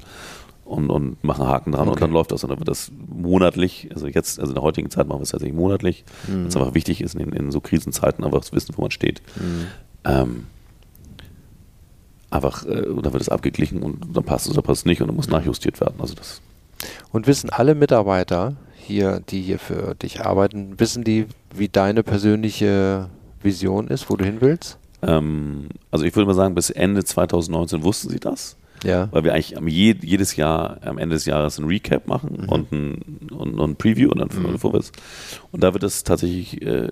[0.69, 1.93] und, und machen Haken dran okay.
[1.93, 4.91] und dann läuft das und dann wird das monatlich, also jetzt, also in der heutigen
[4.91, 6.45] Zeit machen wir es tatsächlich monatlich, mhm.
[6.45, 9.23] es einfach wichtig ist, in, in, so Krisenzeiten einfach zu wissen, wo man steht.
[9.35, 9.67] Mhm.
[10.05, 10.47] Ähm,
[12.29, 15.01] einfach, äh, und dann wird es abgeglichen und dann passt es oder passt es nicht
[15.01, 15.95] und dann muss nachjustiert werden.
[15.97, 16.39] Also das.
[17.11, 23.09] Und wissen alle Mitarbeiter hier, die hier für dich arbeiten, wissen die, wie deine persönliche
[23.41, 24.77] Vision ist, wo du hin willst?
[25.01, 28.57] Ähm, also ich würde mal sagen, bis Ende 2019 wussten sie das.
[28.83, 29.09] Ja.
[29.11, 32.49] Weil wir eigentlich je, jedes Jahr am Ende des Jahres ein Recap machen mhm.
[32.49, 34.57] und, ein, und, und, ein Preview und dann mhm.
[34.57, 34.91] Vorwärts.
[35.51, 36.87] Und da wird es tatsächlich äh,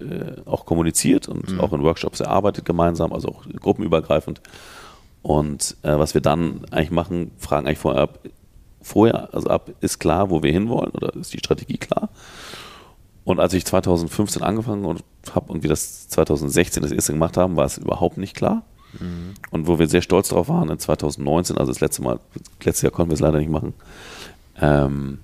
[0.45, 1.61] auch kommuniziert und mhm.
[1.61, 4.41] auch in Workshops erarbeitet gemeinsam, also auch gruppenübergreifend.
[5.21, 8.19] Und äh, was wir dann eigentlich machen, fragen eigentlich vorher ab,
[8.81, 12.09] vorher, also ab, ist klar, wo wir hinwollen oder ist die Strategie klar?
[13.23, 14.99] Und als ich 2015 angefangen
[15.33, 18.63] habe und wir das 2016 das erste gemacht haben, war es überhaupt nicht klar.
[18.93, 19.33] Mhm.
[19.51, 22.19] Und wo wir sehr stolz drauf waren, in 2019, also das letzte Mal,
[22.63, 23.73] letztes Jahr konnten wir es leider nicht machen,
[24.61, 25.19] ähm,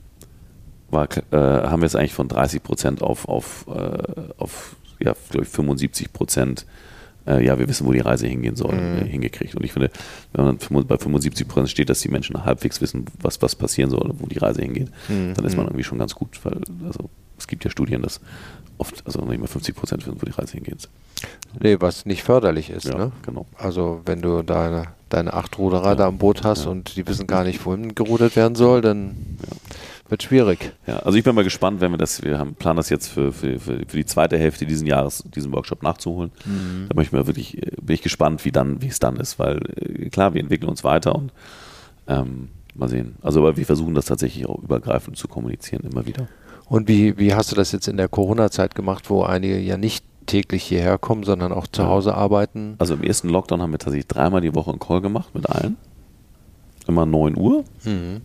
[0.89, 6.13] war, äh, haben wir es eigentlich von 30 Prozent auf, auf, äh, auf ja, 75
[6.13, 6.66] Prozent
[7.28, 9.06] äh, ja, wir wissen, wo die Reise hingehen soll, mhm.
[9.06, 9.56] äh, hingekriegt.
[9.56, 9.90] Und ich finde,
[10.34, 14.12] wenn man bei 75 Prozent steht, dass die Menschen halbwegs wissen, was, was passieren soll,
[14.18, 15.34] wo die Reise hingeht, mhm.
[15.34, 15.72] dann ist man mhm.
[15.72, 18.20] irgendwie schon ganz gut, weil also, es gibt ja Studien, dass
[18.78, 20.90] oft, also nicht mal 50 Prozent wissen, wo die Reise hingeht.
[21.62, 22.86] Nee, was nicht förderlich ist.
[22.86, 23.12] Ja, ne?
[23.26, 23.46] genau.
[23.58, 25.96] Also wenn du deine, deine acht Ruderer ja.
[25.96, 26.72] da am Boot hast ja.
[26.72, 29.58] und die wissen gar nicht, wohin gerudert werden soll, dann ja
[30.10, 30.74] wird schwierig.
[30.86, 33.32] Ja, also ich bin mal gespannt, wenn wir das, wir haben planen das jetzt für,
[33.32, 36.32] für, für, für die zweite Hälfte dieses Jahres, diesen Workshop nachzuholen.
[36.46, 36.86] Mhm.
[36.89, 39.60] Da bin ich mir wirklich, bin ich gespannt, wie dann, wie es dann ist, weil
[39.76, 41.32] äh, klar, wir entwickeln uns weiter und
[42.08, 43.16] ähm, mal sehen.
[43.22, 46.28] Also aber wir versuchen das tatsächlich auch übergreifend zu kommunizieren, immer wieder.
[46.66, 50.06] Und wie, wie hast du das jetzt in der Corona-Zeit gemacht, wo einige ja nicht
[50.26, 52.76] täglich hierher kommen, sondern auch zu Hause arbeiten?
[52.78, 55.78] Also im ersten Lockdown haben wir tatsächlich dreimal die Woche einen Call gemacht mit allen.
[56.88, 57.63] Immer 9 Uhr.
[57.86, 58.22] Mhm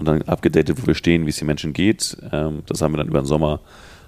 [0.00, 2.16] und dann abgedatet, wo wir stehen, wie es den Menschen geht.
[2.32, 3.60] Ähm, das haben wir dann über den Sommer,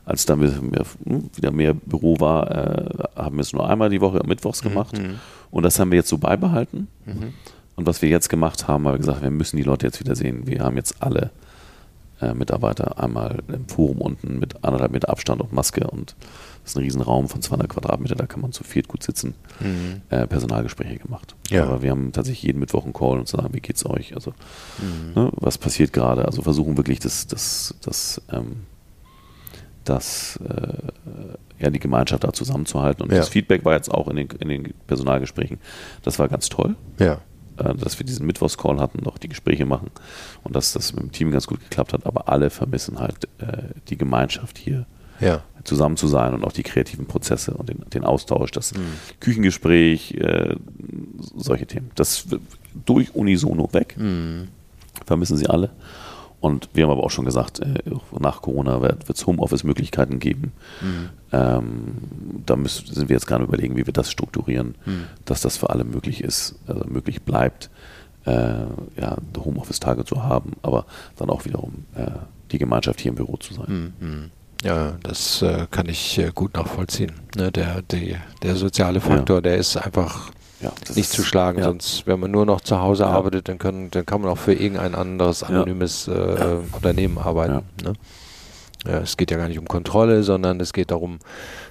[0.07, 4.00] als dann wieder, hm, wieder mehr Büro war, äh, haben wir es nur einmal die
[4.00, 4.98] Woche mittwochs mhm, gemacht.
[4.98, 5.20] Mhm.
[5.50, 6.88] Und das haben wir jetzt so beibehalten.
[7.05, 7.35] Mhm.
[7.76, 10.16] Und was wir jetzt gemacht haben, haben wir gesagt, wir müssen die Leute jetzt wieder
[10.16, 10.46] sehen.
[10.46, 11.31] Wir haben jetzt alle
[12.23, 16.15] äh, Mitarbeiter einmal im Forum unten mit anderthalb Meter Abstand und Maske und
[16.63, 20.03] das ist ein Riesenraum von 200 Quadratmeter, da kann man zu viert gut sitzen, mhm.
[20.11, 21.35] äh, Personalgespräche gemacht.
[21.51, 21.65] Ja.
[21.65, 24.15] Aber wir haben tatsächlich jeden Mittwoch einen Call und sagen, wie geht's euch?
[24.15, 24.33] Also,
[24.79, 25.21] mhm.
[25.21, 26.25] ne, was passiert gerade?
[26.25, 28.61] Also versuchen wirklich das, das, das, ähm,
[29.83, 33.03] das äh, ja, die Gemeinschaft da zusammenzuhalten.
[33.03, 33.19] Und ja.
[33.19, 35.59] das Feedback war jetzt auch in den, in den Personalgesprächen,
[36.05, 36.77] das war ganz toll.
[37.01, 37.19] Ja
[37.57, 39.91] dass wir diesen Mittwochscall hatten, noch die Gespräche machen
[40.43, 42.07] und dass das mit dem Team ganz gut geklappt hat.
[42.07, 44.87] Aber alle vermissen halt äh, die Gemeinschaft hier
[45.21, 45.43] ja.
[45.65, 48.81] zusammen zu sein und auch die kreativen Prozesse und den, den Austausch, das mhm.
[49.21, 50.57] Küchengespräch, äh,
[51.37, 51.91] solche Themen.
[51.95, 52.27] Das
[52.87, 53.97] durch unisono weg.
[53.99, 54.49] Mhm.
[55.07, 55.71] Vermissen sie alle.
[56.42, 57.74] Und wir haben aber auch schon gesagt, äh,
[58.18, 60.52] nach Corona wird es Homeoffice-Möglichkeiten geben.
[60.81, 61.09] Mhm.
[61.31, 61.94] Ähm,
[62.44, 65.05] da müssen, sind wir jetzt gerade überlegen, wie wir das strukturieren, mhm.
[65.24, 67.70] dass das für alle möglich ist, also möglich bleibt,
[68.26, 68.64] äh,
[69.00, 70.85] ja, Homeoffice-Tage zu haben, aber
[71.16, 72.11] dann auch wiederum äh,
[72.50, 73.94] die Gemeinschaft hier im Büro zu sein.
[74.00, 74.31] Mhm.
[74.64, 77.12] Ja, das äh, kann ich äh, gut nachvollziehen.
[77.37, 79.42] Ne, der, die, der soziale Faktor, ja.
[79.42, 81.59] der ist einfach ja, nicht zu schlagen.
[81.59, 81.64] Ja.
[81.64, 84.55] Sonst, wenn man nur noch zu Hause arbeitet, dann, können, dann kann man auch für
[84.55, 87.64] irgendein anderes anonymes äh, Unternehmen arbeiten.
[87.83, 87.94] Ne?
[88.87, 91.18] Ja, es geht ja gar nicht um Kontrolle, sondern es geht darum,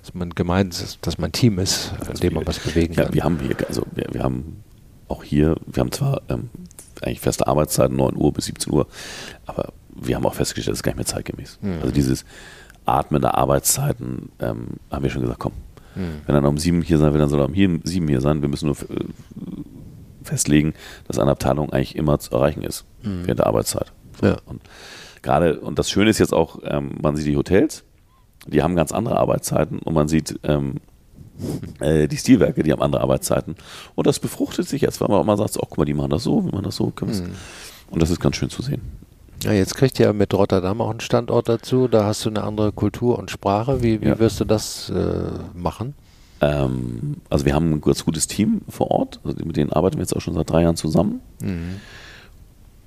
[0.02, 3.04] dass man gemeint ist, dass man ein Team ist, in dem man was bewegen ja,
[3.04, 3.14] kann.
[3.14, 4.64] Wir haben hier, also wir, wir haben
[5.08, 6.50] auch hier, wir haben zwar ähm,
[7.02, 8.88] eigentlich feste Arbeitszeiten, 9 Uhr bis 17 Uhr,
[9.46, 11.60] aber wir haben auch festgestellt, das ist gar nicht mehr zeitgemäß.
[11.62, 11.80] Mhm.
[11.82, 12.26] Also dieses
[12.86, 15.54] Atmen der Arbeitszeiten ähm, haben wir schon gesagt, komm,
[15.94, 16.22] hm.
[16.26, 18.42] Wenn er um sieben hier sein will, dann soll er um sieben hier sein.
[18.42, 19.06] Wir müssen nur äh,
[20.24, 20.74] festlegen,
[21.08, 23.26] dass eine Abteilung eigentlich immer zu erreichen ist hm.
[23.26, 23.92] während der Arbeitszeit.
[24.22, 24.38] Ja.
[24.46, 24.62] Und
[25.22, 27.84] gerade, und das Schöne ist jetzt auch, ähm, man sieht die Hotels,
[28.48, 30.76] die haben ganz andere Arbeitszeiten und man sieht ähm,
[31.80, 33.56] äh, die Stilwerke, die haben andere Arbeitszeiten.
[33.96, 36.12] Und das befruchtet sich jetzt, weil man auch mal sagt, oh, guck mal, die machen
[36.12, 36.94] das so, wie man das so.
[37.02, 37.32] Mhm.
[37.90, 38.82] Und das ist ganz schön zu sehen.
[39.44, 41.88] Ja, jetzt kriegt ihr mit Rotterdam auch einen Standort dazu.
[41.88, 43.82] Da hast du eine andere Kultur und Sprache.
[43.82, 44.20] Wie, wie ja.
[44.20, 45.24] wirst du das äh,
[45.54, 45.96] machen?
[46.42, 49.20] Ähm, also wir haben ein ganz gutes Team vor Ort.
[49.24, 51.22] Also mit denen arbeiten wir jetzt auch schon seit drei Jahren zusammen.
[51.42, 51.78] Mhm.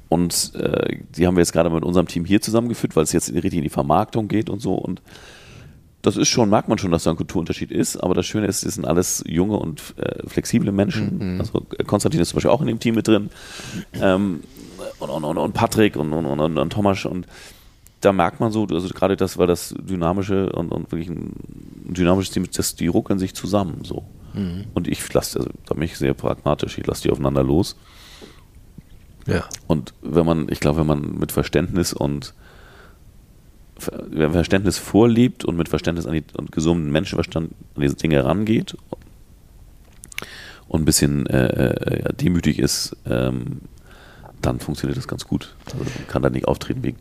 [0.08, 3.32] Und äh, die haben wir jetzt gerade mit unserem Team hier zusammengeführt, weil es jetzt
[3.32, 4.74] richtig in die Vermarktung geht und so.
[4.74, 5.02] Und
[6.02, 7.96] das ist schon, merkt man schon, dass da ein Kulturunterschied ist.
[7.96, 11.34] Aber das Schöne ist, es sind alles junge und äh, flexible Menschen.
[11.34, 11.40] Mhm.
[11.40, 13.30] Also Konstantin ist zum Beispiel auch in dem Team mit drin.
[13.94, 14.40] Ähm,
[14.98, 17.26] und, und, und Patrick und, und, und, und Thomas und
[18.04, 21.32] da merkt man so, also gerade das war das dynamische und, und wirklich ein
[21.94, 24.04] dynamisches Team, das, die ruckeln sich zusammen so.
[24.34, 24.66] Mhm.
[24.74, 27.76] Und ich lasse, also da bin ich sehr pragmatisch, ich lasse die aufeinander los.
[29.26, 29.44] Ja.
[29.66, 32.34] Und wenn man, ich glaube, wenn man mit Verständnis und
[34.10, 38.76] wenn Verständnis vorliebt und mit Verständnis an die, und gesundem Menschenverstand an diese Dinge rangeht
[40.68, 43.62] und ein bisschen äh, äh ja, demütig ist, ähm,
[44.44, 45.54] dann funktioniert das ganz gut.
[45.66, 46.94] Also man kann da nicht auftreten wie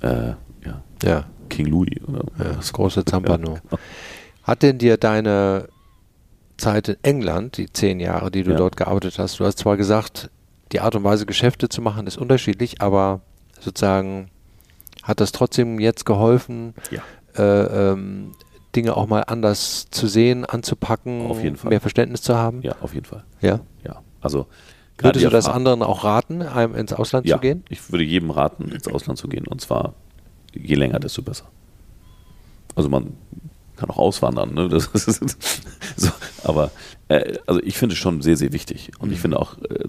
[0.00, 1.24] äh, ja, ja.
[1.48, 2.02] King Louis.
[2.06, 3.54] Oder, ja, das große Zampano.
[3.54, 3.82] Genau.
[4.42, 5.68] Hat denn dir deine
[6.56, 10.30] Zeit in England, die zehn Jahre, die du dort gearbeitet hast, du hast zwar gesagt,
[10.72, 13.20] die Art und Weise, Geschäfte zu machen, ist unterschiedlich, aber
[13.60, 14.30] sozusagen
[15.02, 16.74] hat das trotzdem jetzt geholfen,
[17.36, 18.32] äh, ähm,
[18.74, 22.62] Dinge auch mal anders zu sehen, anzupacken, mehr Verständnis zu haben?
[22.62, 23.24] Ja, auf jeden Fall.
[23.40, 23.60] Ja?
[23.84, 24.46] Ja, also
[24.98, 27.64] Würdest du das anderen auch raten, ins Ausland ja, zu gehen?
[27.68, 29.46] Ich würde jedem raten, ins Ausland zu gehen.
[29.46, 29.94] Und zwar
[30.54, 31.46] je länger, desto besser.
[32.76, 33.14] Also man
[33.76, 34.68] kann auch auswandern, ne?
[34.68, 35.62] Das ist
[35.96, 36.10] so,
[36.44, 36.70] aber
[37.08, 38.92] äh, also ich finde es schon sehr, sehr wichtig.
[38.98, 39.22] Und ich mhm.
[39.22, 39.88] finde auch äh,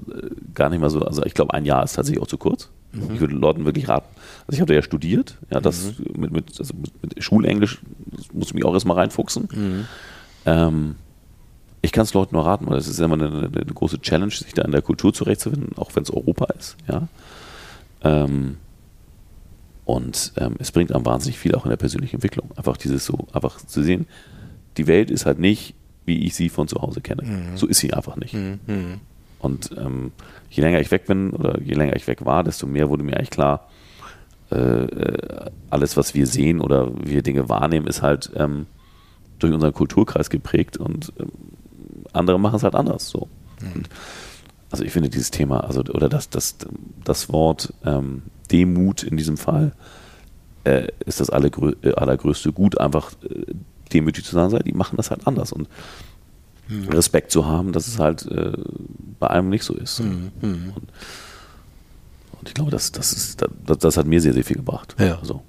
[0.53, 2.69] gar nicht mal so, also ich glaube, ein Jahr ist tatsächlich auch zu kurz.
[2.91, 3.13] Mhm.
[3.13, 4.07] Ich würde Leuten wirklich raten.
[4.47, 6.21] Also ich habe ja studiert, ja, das mhm.
[6.21, 7.81] mit, mit, also mit Schulenglisch
[8.33, 9.49] muss ich mich auch erstmal reinfuchsen.
[9.53, 9.85] Mhm.
[10.45, 10.95] Ähm,
[11.85, 14.31] ich kann es Leuten nur raten, weil es ist immer eine, eine, eine, große Challenge,
[14.31, 16.75] sich da in der Kultur zurechtzufinden, auch wenn es Europa ist.
[16.87, 17.07] Ja?
[18.03, 18.57] Ähm,
[19.85, 22.49] und ähm, es bringt einem wahnsinnig viel auch in der persönlichen Entwicklung.
[22.55, 24.07] Einfach dieses so, einfach zu sehen,
[24.77, 27.23] die Welt ist halt nicht, wie ich sie von zu Hause kenne.
[27.23, 27.57] Mhm.
[27.57, 28.33] So ist sie einfach nicht.
[28.33, 28.59] Mhm.
[28.67, 28.99] mhm.
[29.39, 30.11] Und ähm,
[30.49, 33.17] je länger ich weg bin oder je länger ich weg war, desto mehr wurde mir
[33.17, 33.69] eigentlich klar,
[34.51, 38.65] äh, äh alles, was wir sehen oder wie wir Dinge wahrnehmen, ist halt ähm,
[39.39, 41.31] durch unseren Kulturkreis geprägt und ähm,
[42.15, 43.09] andere machen es halt anders.
[43.09, 43.27] So.
[43.61, 43.83] Mhm.
[44.71, 46.55] also ich finde dieses Thema, also oder das, das,
[47.03, 49.73] das Wort ähm, Demut in diesem Fall
[50.65, 53.53] äh, ist das allergrö äh, allergrößte Gut, einfach äh,
[53.93, 55.69] demütig zu sein, die machen das halt anders und
[56.67, 56.89] mhm.
[56.89, 58.53] Respekt zu haben, dass es halt äh,
[59.19, 59.99] bei einem nicht so ist.
[59.99, 60.31] Mhm.
[60.41, 60.75] Und,
[62.39, 64.95] Und ich glaube, das, das, ist, das, das hat mir sehr, sehr viel gebracht.
[64.99, 65.19] Ja.
[65.23, 65.41] So.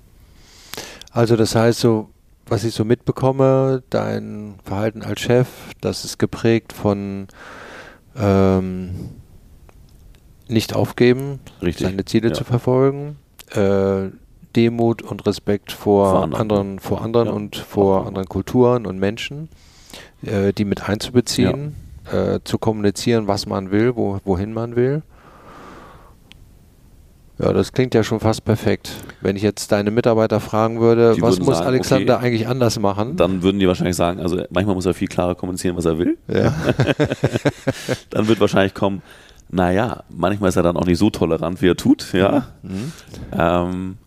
[1.10, 2.10] Also das heißt so,
[2.48, 5.48] was ich so mitbekomme, dein Verhalten als Chef,
[5.80, 7.26] das ist geprägt von
[8.16, 8.90] ähm,
[10.48, 11.86] nicht aufgeben, Richtig.
[11.86, 12.34] seine Ziele Ja.
[12.34, 13.16] zu verfolgen,
[13.54, 14.10] äh,
[14.54, 16.40] Demut und Respekt vor, Vor anderen.
[16.40, 17.34] anderen, vor anderen Ja.
[17.34, 19.48] und vor anderen Kulturen und Menschen,
[20.22, 21.74] äh, die mit einzubeziehen,
[22.10, 25.02] äh, zu kommunizieren, was man will, wo, wohin man will.
[27.38, 28.92] Ja, das klingt ja schon fast perfekt.
[29.20, 32.78] Wenn ich jetzt deine Mitarbeiter fragen würde, Die was muss sagen, Alexander okay, eigentlich anders
[32.78, 33.16] machen?
[33.16, 36.16] Dann würden die wahrscheinlich sagen, also manchmal muss er viel klarer kommunizieren, was er will.
[36.28, 36.54] ja.
[38.10, 39.02] Dann wird wahrscheinlich kommen,
[39.50, 42.48] naja, manchmal ist er dann auch nicht so tolerant, wie er tut, ja.
[42.62, 42.92] Mhm.
[43.32, 43.98] Ähm,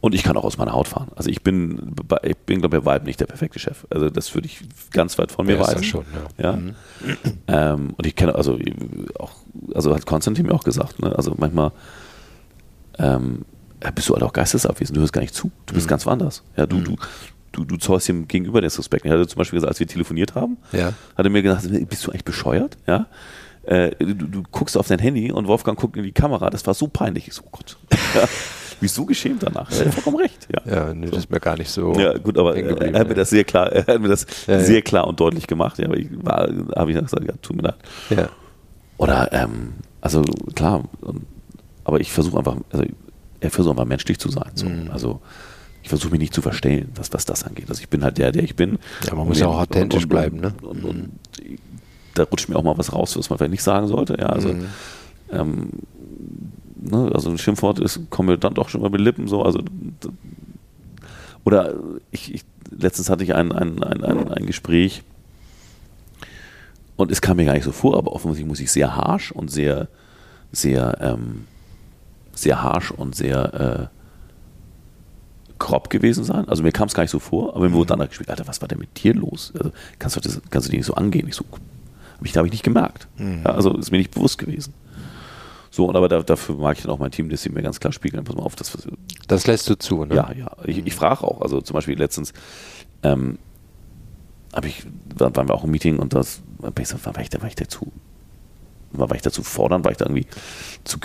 [0.00, 1.08] und ich kann auch aus meiner Haut fahren.
[1.16, 3.86] Also ich bin, ich bin, glaube ich, bei Vibe nicht der perfekte Chef.
[3.90, 4.60] Also das würde ich
[4.92, 5.84] ganz weit von mir Wer ist das weisen.
[5.84, 6.04] schon,
[6.38, 6.44] ja.
[6.50, 6.52] Ja.
[6.56, 6.74] Mhm.
[7.48, 8.58] Ähm, und ich kenne also
[9.18, 9.32] auch,
[9.74, 11.14] also hat Konstantin mir auch gesagt, ne?
[11.16, 11.72] also manchmal
[12.98, 13.44] ähm,
[13.82, 15.90] ja, bist du halt auch geistesabwesend, du hörst gar nicht zu, du bist Mhm.
[15.90, 16.42] ganz woanders.
[16.56, 16.84] Ja, du, Mhm.
[16.84, 16.96] du,
[17.52, 19.04] du, du zollst dem gegenüber den Respekt.
[19.04, 20.92] Er hatte zum Beispiel gesagt, als wir telefoniert haben, Ja.
[21.16, 22.76] hat er mir gesagt, bist du eigentlich bescheuert?
[22.86, 23.06] Ja.
[23.64, 26.74] Äh, du, du guckst auf dein Handy und Wolfgang guckt in die Kamera, das war
[26.74, 27.28] so peinlich.
[27.28, 27.76] Ich so, oh Gott.
[28.14, 28.28] Ja.
[28.80, 29.70] Mich so geschämt danach.
[29.72, 30.48] Er hat vollkommen recht.
[30.54, 30.72] Ja.
[30.74, 31.92] Ja, nee, das ist mir gar nicht so.
[31.94, 33.20] Ja, gut, aber hängen er hat mir ja.
[33.20, 34.60] das sehr klar, er hat mir das Ja, ja.
[34.60, 35.78] sehr klar und deutlich gemacht.
[35.78, 37.76] Ja, aber ich war, habe ich gesagt, ja, tut mir leid.
[38.10, 38.28] Ja.
[38.98, 40.22] Oder, ähm, also
[40.54, 40.84] klar,
[41.84, 42.84] aber ich versuche einfach, also
[43.40, 44.50] er versucht einfach menschlich zu sein.
[44.54, 44.66] So.
[44.66, 44.90] Mhm.
[44.92, 45.20] Also
[45.82, 47.66] ich versuche mich nicht zu verstellen, was, was das angeht.
[47.68, 48.78] Also ich bin halt der, der ich bin.
[49.06, 50.52] Ja, man muss ja auch authentisch und, und, bleiben, ne?
[50.62, 51.10] Und, und, und
[52.14, 54.16] da rutscht mir auch mal was raus, was man vielleicht nicht sagen sollte.
[54.18, 54.66] Ja, also, Mhm.
[55.30, 55.68] ähm,
[56.80, 59.42] ne, also ein Schimpfwort ist, kommt mir dann doch schon mal mit Lippen so.
[59.42, 59.60] Also,
[61.44, 61.74] oder
[62.10, 65.02] ich, ich, letztens hatte ich ein, ein, ein, ein, ein Gespräch
[66.96, 69.50] und es kam mir gar nicht so vor, aber offensichtlich muss ich sehr harsh und
[69.50, 69.88] sehr,
[70.52, 71.46] sehr, ähm,
[72.34, 73.98] sehr harsh und sehr äh,
[75.58, 76.48] grob gewesen sein.
[76.48, 78.60] Also mir kam es gar nicht so vor, aber mir wurde dann gespielt, Alter, was
[78.60, 79.52] war denn mit dir los?
[79.56, 81.28] Also, kannst, du das, kannst du die nicht so angehen?
[81.28, 83.06] Ich so, hab ich, da habe ich nicht gemerkt.
[83.16, 83.42] Mhm.
[83.44, 84.74] Ja, also ist mir nicht bewusst gewesen.
[85.70, 87.78] So, und aber da, dafür mag ich dann auch mein Team, dass sie mir ganz
[87.80, 88.76] klar spiegeln, pass mal auf, das,
[89.26, 90.14] Das lässt du zu, ne?
[90.14, 90.50] ja, ja.
[90.64, 92.32] Ich, ich frage auch, also zum Beispiel letztens
[93.02, 93.38] ähm,
[94.64, 94.82] ich,
[95.14, 97.48] da waren wir auch im Meeting und das war ich, so, war ich, da, war
[97.48, 97.92] ich dazu,
[98.92, 100.26] war, war ich dazu fordernd, war ich da irgendwie
[100.84, 100.98] zu,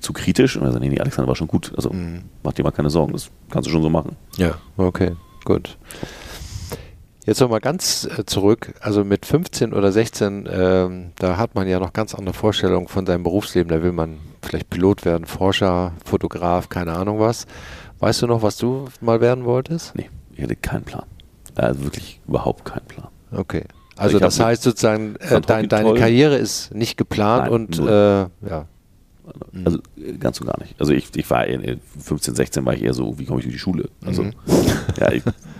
[0.00, 2.22] zu kritisch und er so, nee, nee, Alexander war schon gut, also Mhm.
[2.42, 4.16] mach dir mal keine Sorgen, das kannst du schon so machen.
[4.36, 5.12] Ja, okay,
[5.44, 5.76] gut.
[7.28, 11.78] Jetzt nochmal ganz äh, zurück, also mit 15 oder 16, ähm, da hat man ja
[11.78, 13.68] noch ganz andere Vorstellungen von seinem Berufsleben.
[13.68, 17.46] Da will man vielleicht Pilot werden, Forscher, Fotograf, keine Ahnung was.
[17.98, 19.94] Weißt du noch, was du mal werden wolltest?
[19.94, 21.04] Nee, ich hatte keinen Plan.
[21.54, 23.08] Also wirklich überhaupt keinen Plan.
[23.30, 23.64] Okay.
[23.96, 25.98] Also hab das heißt sozusagen, äh, dein, deine toll.
[25.98, 28.64] Karriere ist nicht geplant Nein, und äh, ja.
[29.66, 30.80] Also äh, ganz und gar nicht.
[30.80, 33.54] Also ich, ich war in 15, 16 war ich eher so, wie komme ich durch
[33.54, 33.90] die Schule?
[34.02, 34.32] Also Mhm.
[34.98, 35.22] ja, ich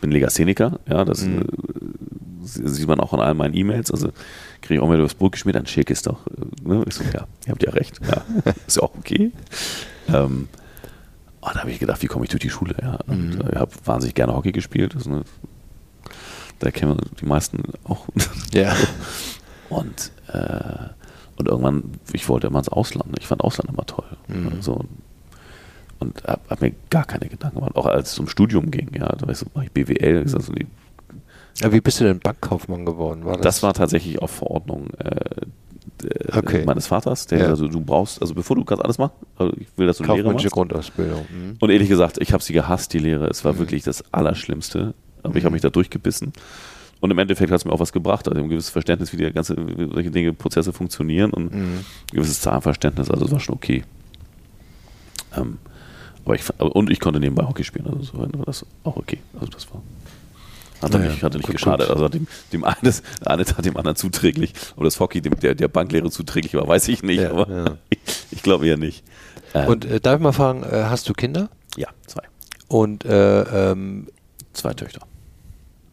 [0.00, 1.42] bin Legastheniker, ja, das Mhm.
[1.42, 3.90] äh, sieht man auch in all meinen E-Mails.
[3.90, 4.08] Also
[4.62, 6.26] kriege ich auch mal das Brot geschmiert, ein Schick ist doch.
[6.26, 6.84] Äh, ne?
[6.88, 8.00] Ich so, ja, ihr habt ja recht.
[8.06, 8.24] Ja,
[8.66, 9.32] ist ja auch okay.
[10.08, 10.48] Ähm,
[11.42, 12.74] oh, da habe ich gedacht, wie komme ich durch die Schule?
[12.82, 13.40] Ja, und Mhm.
[13.42, 14.94] äh, ich habe wahnsinnig gerne Hockey gespielt.
[14.94, 15.22] Das, ne,
[16.58, 18.06] da kennen wir die meisten auch.
[18.54, 18.74] Ja.
[19.68, 20.88] Und, äh,
[21.36, 23.16] und irgendwann, ich wollte immer ins Ausland.
[23.20, 24.04] Ich fand Ausland immer toll.
[24.28, 24.60] Mhm.
[24.60, 24.84] So,
[26.00, 27.76] und habe hab mir gar keine Gedanken gemacht.
[27.76, 30.22] Auch als es um Studium ging, ja, da weißt du, mach ich BWL.
[30.24, 30.66] ist das so die,
[31.60, 31.72] ja.
[31.72, 33.24] Wie bist du denn Bankkaufmann geworden?
[33.24, 35.14] War das, das war tatsächlich auf Verordnung äh,
[36.02, 36.64] der- Okay.
[36.64, 37.26] meines Vaters.
[37.26, 37.46] Der Ja.
[37.48, 40.14] also du brauchst, also bevor du kannst alles machen, also ich will, dass du eine
[40.14, 40.50] Lehre machst.
[40.50, 41.26] Grundausbildung.
[41.30, 41.56] Mhm.
[41.60, 43.26] Und ehrlich gesagt, ich habe sie gehasst, die Lehre.
[43.26, 43.58] Es war Mhm.
[43.58, 44.94] wirklich das Allerschlimmste.
[45.22, 45.46] Aber ich Mhm.
[45.46, 46.32] habe mich da durchgebissen.
[47.00, 48.26] Und im Endeffekt hat es mir auch was gebracht.
[48.28, 52.40] Also ein gewisses Verständnis, wie die ganze, wie solche Dinge, Prozesse funktionieren und ein gewisses
[52.40, 53.10] Zahlenverständnis.
[53.10, 53.82] Also es war schon okay.
[55.36, 55.58] Ähm,
[56.30, 57.86] aber ich, und ich konnte nebenbei Hockey spielen.
[57.86, 59.18] Also so war das auch okay.
[59.34, 59.82] Also das war.
[60.80, 61.88] Hat Naja, nicht, hatte nicht gut, geschadet.
[61.88, 61.96] gut.
[61.96, 64.54] Also dem, dem einen, das eine tat dem anderen zuträglich.
[64.76, 67.20] Ob das Hockey dem, der, der Banklehre zuträglich war, weiß ich nicht.
[67.20, 67.76] Ja, aber ja.
[67.90, 67.98] ich,
[68.30, 69.04] ich glaube eher nicht.
[69.54, 71.50] Ähm, Und äh, darf ich mal fragen, äh, hast du Kinder?
[71.76, 72.22] ja, zwei.
[72.68, 74.08] Und äh, ähm,
[74.52, 75.00] Zwei Töchter.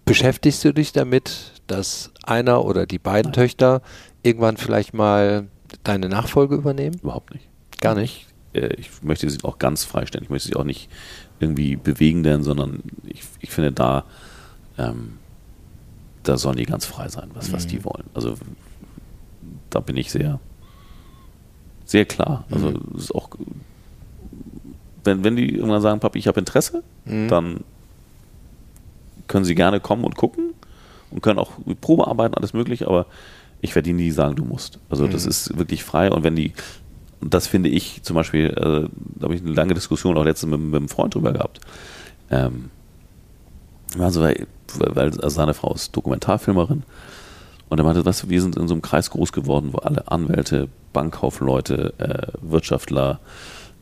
[0.06, 3.34] beschäftigst du dich damit, dass einer oder die beiden Nein.
[3.42, 3.82] Töchter
[4.24, 5.48] irgendwann vielleicht mal
[5.84, 6.98] deine Nachfolge übernehmen?
[7.02, 7.48] Überhaupt nicht.
[7.82, 8.27] Gar nicht.
[8.54, 10.24] Äh, ich möchte sie auch ganz freistellen.
[10.24, 10.90] Ich möchte sie auch nicht
[11.40, 14.06] irgendwie bewegen, denn, sondern ich, ich finde da,
[14.78, 15.18] ähm,
[16.24, 17.70] da sollen die ganz frei sein, was, was Mhm.
[17.70, 18.04] die wollen.
[18.14, 18.36] Also
[19.70, 20.40] da bin ich sehr,
[21.86, 22.46] sehr klar.
[22.52, 22.82] Also Mhm.
[22.98, 23.30] es ist auch,
[25.04, 27.28] wenn, wenn die irgendwann sagen, Papi, ich habe Interesse, Mhm.
[27.30, 27.64] dann
[29.28, 30.54] können sie gerne kommen und gucken
[31.12, 33.06] und können auch Probe arbeiten, alles mögliche, aber
[33.62, 34.80] ich werde ihnen nie sagen, du musst.
[34.90, 35.30] Also das Mhm.
[35.30, 36.54] ist wirklich frei und wenn die
[37.22, 40.60] das finde ich zum Beispiel, äh, da habe ich eine lange Diskussion auch letztens mit,
[40.60, 41.60] mit einem Freund drüber gehabt.
[42.30, 42.70] Ähm,
[44.00, 46.84] also, weil, weil also seine Frau ist Dokumentarfilmerin
[47.70, 50.70] und er meinte, was, wir sind in so einem Kreis groß geworden, wo alle Anwälte,
[50.94, 53.20] Bankkaufleute, äh, Wirtschaftler,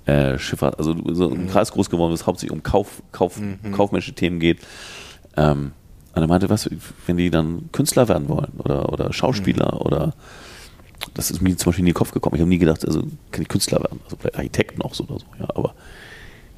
[0.06, 1.48] äh, Schifffahrt, also so ein mhm.
[1.48, 3.72] Kreis groß geworden, wo es hauptsächlich um Kauf, Kauf, mhm.
[3.72, 4.60] kaufmännische Themen geht.
[5.38, 5.72] Ähm,
[6.14, 6.70] und er meinte, was,
[7.06, 9.82] wenn die dann Künstler werden wollen oder, oder Schauspieler mhm.
[9.82, 10.14] oder
[11.14, 12.36] das ist mir zum Beispiel in den Kopf gekommen.
[12.36, 15.20] Ich habe nie gedacht, also kann ich Künstler werden, also vielleicht Architekten auch so oder
[15.20, 15.76] so, ja, aber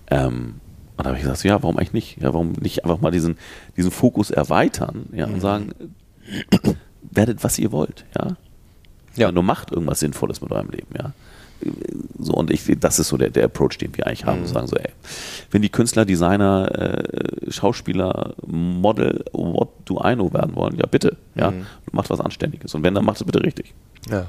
[0.09, 0.55] ähm,
[0.97, 2.17] und da habe ich gesagt, ja, warum eigentlich nicht?
[2.21, 3.37] Ja, warum nicht einfach mal diesen,
[3.77, 5.41] diesen Fokus erweitern, ja, und mhm.
[5.41, 5.73] sagen,
[7.03, 8.35] werdet, was ihr wollt, ja.
[9.15, 9.31] Ja.
[9.31, 11.13] Nur macht irgendwas Sinnvolles mit eurem Leben, ja.
[12.19, 14.41] So, und ich, das ist so der, der Approach, den wir eigentlich haben.
[14.41, 14.47] Mhm.
[14.47, 14.91] sagen so, ey,
[15.51, 21.17] wenn die Künstler, Designer, äh, Schauspieler, Model, what do I know werden wollen, ja bitte,
[21.35, 21.65] ja, mhm.
[21.91, 22.73] macht was Anständiges.
[22.75, 23.73] Und wenn, dann macht es bitte richtig.
[24.09, 24.27] Ja,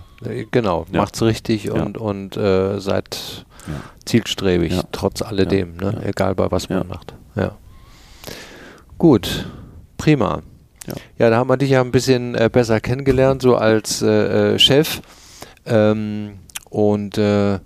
[0.50, 1.00] genau, ja.
[1.00, 2.02] macht's richtig und, ja.
[2.02, 3.74] und äh, seid ja.
[4.04, 6.02] zielstrebig, trotz alledem, ne?
[6.04, 7.14] egal bei was man macht.
[7.36, 7.56] Ja.
[8.98, 9.46] Gut,
[9.96, 10.42] prima.
[11.18, 11.30] Ja.
[11.30, 15.02] da haben wir dich ja ein bisschen äh, besser kennengelernt, so als äh, äh Chef.
[15.66, 16.38] Ähm,
[16.70, 17.59] und äh,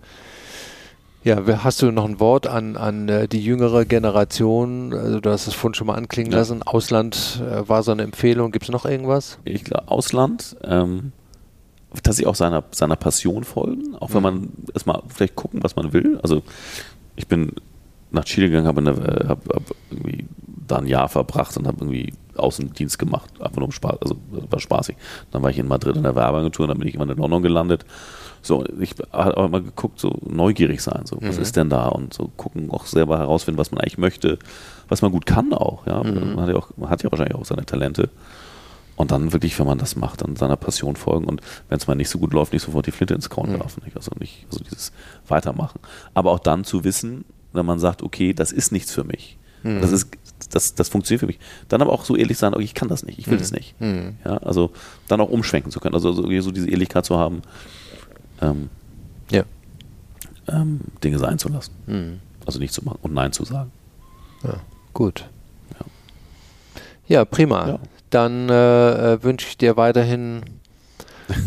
[1.24, 4.92] ja, hast du noch ein Wort an, an äh, die jüngere Generation?
[4.92, 6.38] Also du hast es vorhin schon mal anklingen ja.
[6.38, 6.64] lassen.
[6.64, 8.50] Ausland äh, war so eine Empfehlung.
[8.50, 9.38] Gibt es noch irgendwas?
[9.44, 11.12] Ich glaube, Ausland, ähm,
[12.02, 14.22] dass sie auch seiner, seiner Passion folgen, auch wenn mhm.
[14.22, 16.18] man erstmal vielleicht gucken, was man will.
[16.22, 16.42] Also
[17.14, 17.52] ich bin
[18.10, 20.26] nach Chile gegangen, habe hab, hab irgendwie
[20.66, 24.60] da ein Jahr verbracht und habe irgendwie Außendienst gemacht, einfach nur um Spaß, also war
[24.60, 24.96] spaßig.
[25.30, 27.84] Dann war ich in Madrid in der Werbeagentur, dann bin ich immer in London gelandet.
[28.42, 31.42] So, ich habe auch mal geguckt, so neugierig sein, so, was mhm.
[31.42, 34.38] ist denn da und so gucken, auch selber herausfinden, was man eigentlich möchte,
[34.88, 36.02] was man gut kann auch, ja.
[36.02, 36.34] Mhm.
[36.34, 38.10] Man, hat ja auch, man hat ja wahrscheinlich auch seine Talente.
[38.96, 41.94] Und dann wirklich, wenn man das macht, dann seiner Passion folgen und wenn es mal
[41.94, 43.60] nicht so gut läuft, nicht sofort die Flinte ins Korn mhm.
[43.60, 43.82] werfen.
[43.84, 43.96] Nicht?
[43.96, 44.92] Also nicht, also dieses
[45.28, 45.80] Weitermachen.
[46.14, 49.38] Aber auch dann zu wissen, wenn man sagt, okay, das ist nichts für mich.
[49.62, 49.80] Mhm.
[49.80, 50.08] Das ist
[50.52, 51.38] das, das funktioniert für mich.
[51.68, 53.40] Dann aber auch so ehrlich sein, okay, ich kann das nicht, ich will mhm.
[53.40, 53.80] das nicht.
[53.80, 54.16] Mhm.
[54.24, 54.70] Ja, also
[55.08, 57.42] dann auch umschwenken zu können, also so, so diese Ehrlichkeit zu haben,
[58.40, 58.68] ähm,
[59.30, 59.44] ja.
[60.48, 61.72] ähm, Dinge sein zu lassen.
[61.86, 62.20] Mhm.
[62.46, 63.70] Also nicht zu machen und Nein zu sagen.
[64.44, 64.54] Ja,
[64.92, 65.28] gut.
[65.78, 65.86] Ja,
[67.08, 67.68] ja prima.
[67.68, 67.78] Ja.
[68.10, 70.42] Dann äh, äh wünsche ich dir weiterhin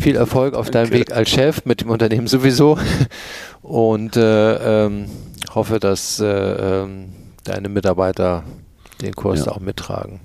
[0.00, 2.78] viel Erfolg auf deinem Weg als Chef mit dem Unternehmen sowieso
[3.62, 5.06] und äh, ähm,
[5.54, 7.12] hoffe, dass äh, ähm,
[7.44, 8.42] deine Mitarbeiter
[9.00, 9.52] den Kurs ja.
[9.52, 10.20] auch mittragen.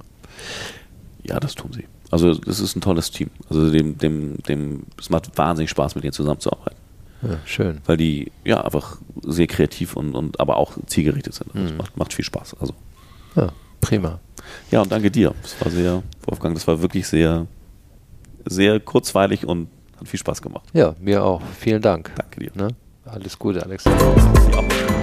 [1.23, 1.85] Ja, das tun sie.
[2.09, 3.29] Also das ist ein tolles Team.
[3.49, 6.79] Also dem, dem, dem, es macht wahnsinnig Spaß, mit denen zusammenzuarbeiten.
[7.21, 7.81] Ja, schön.
[7.85, 11.53] Weil die ja einfach sehr kreativ und, und aber auch zielgerichtet sind.
[11.53, 11.77] Mhm.
[11.77, 12.55] macht, macht viel Spaß.
[12.59, 12.73] Also.
[13.35, 14.19] Ja, prima.
[14.71, 15.33] Ja, und danke dir.
[15.41, 17.47] Das war sehr, Wolfgang, das war wirklich sehr,
[18.45, 20.67] sehr kurzweilig und hat viel Spaß gemacht.
[20.73, 21.41] Ja, mir auch.
[21.59, 22.11] Vielen Dank.
[22.15, 22.51] Danke dir.
[22.55, 22.69] Ne?
[23.05, 24.15] Alles Gute, Alexander.
[24.51, 25.00] Ja.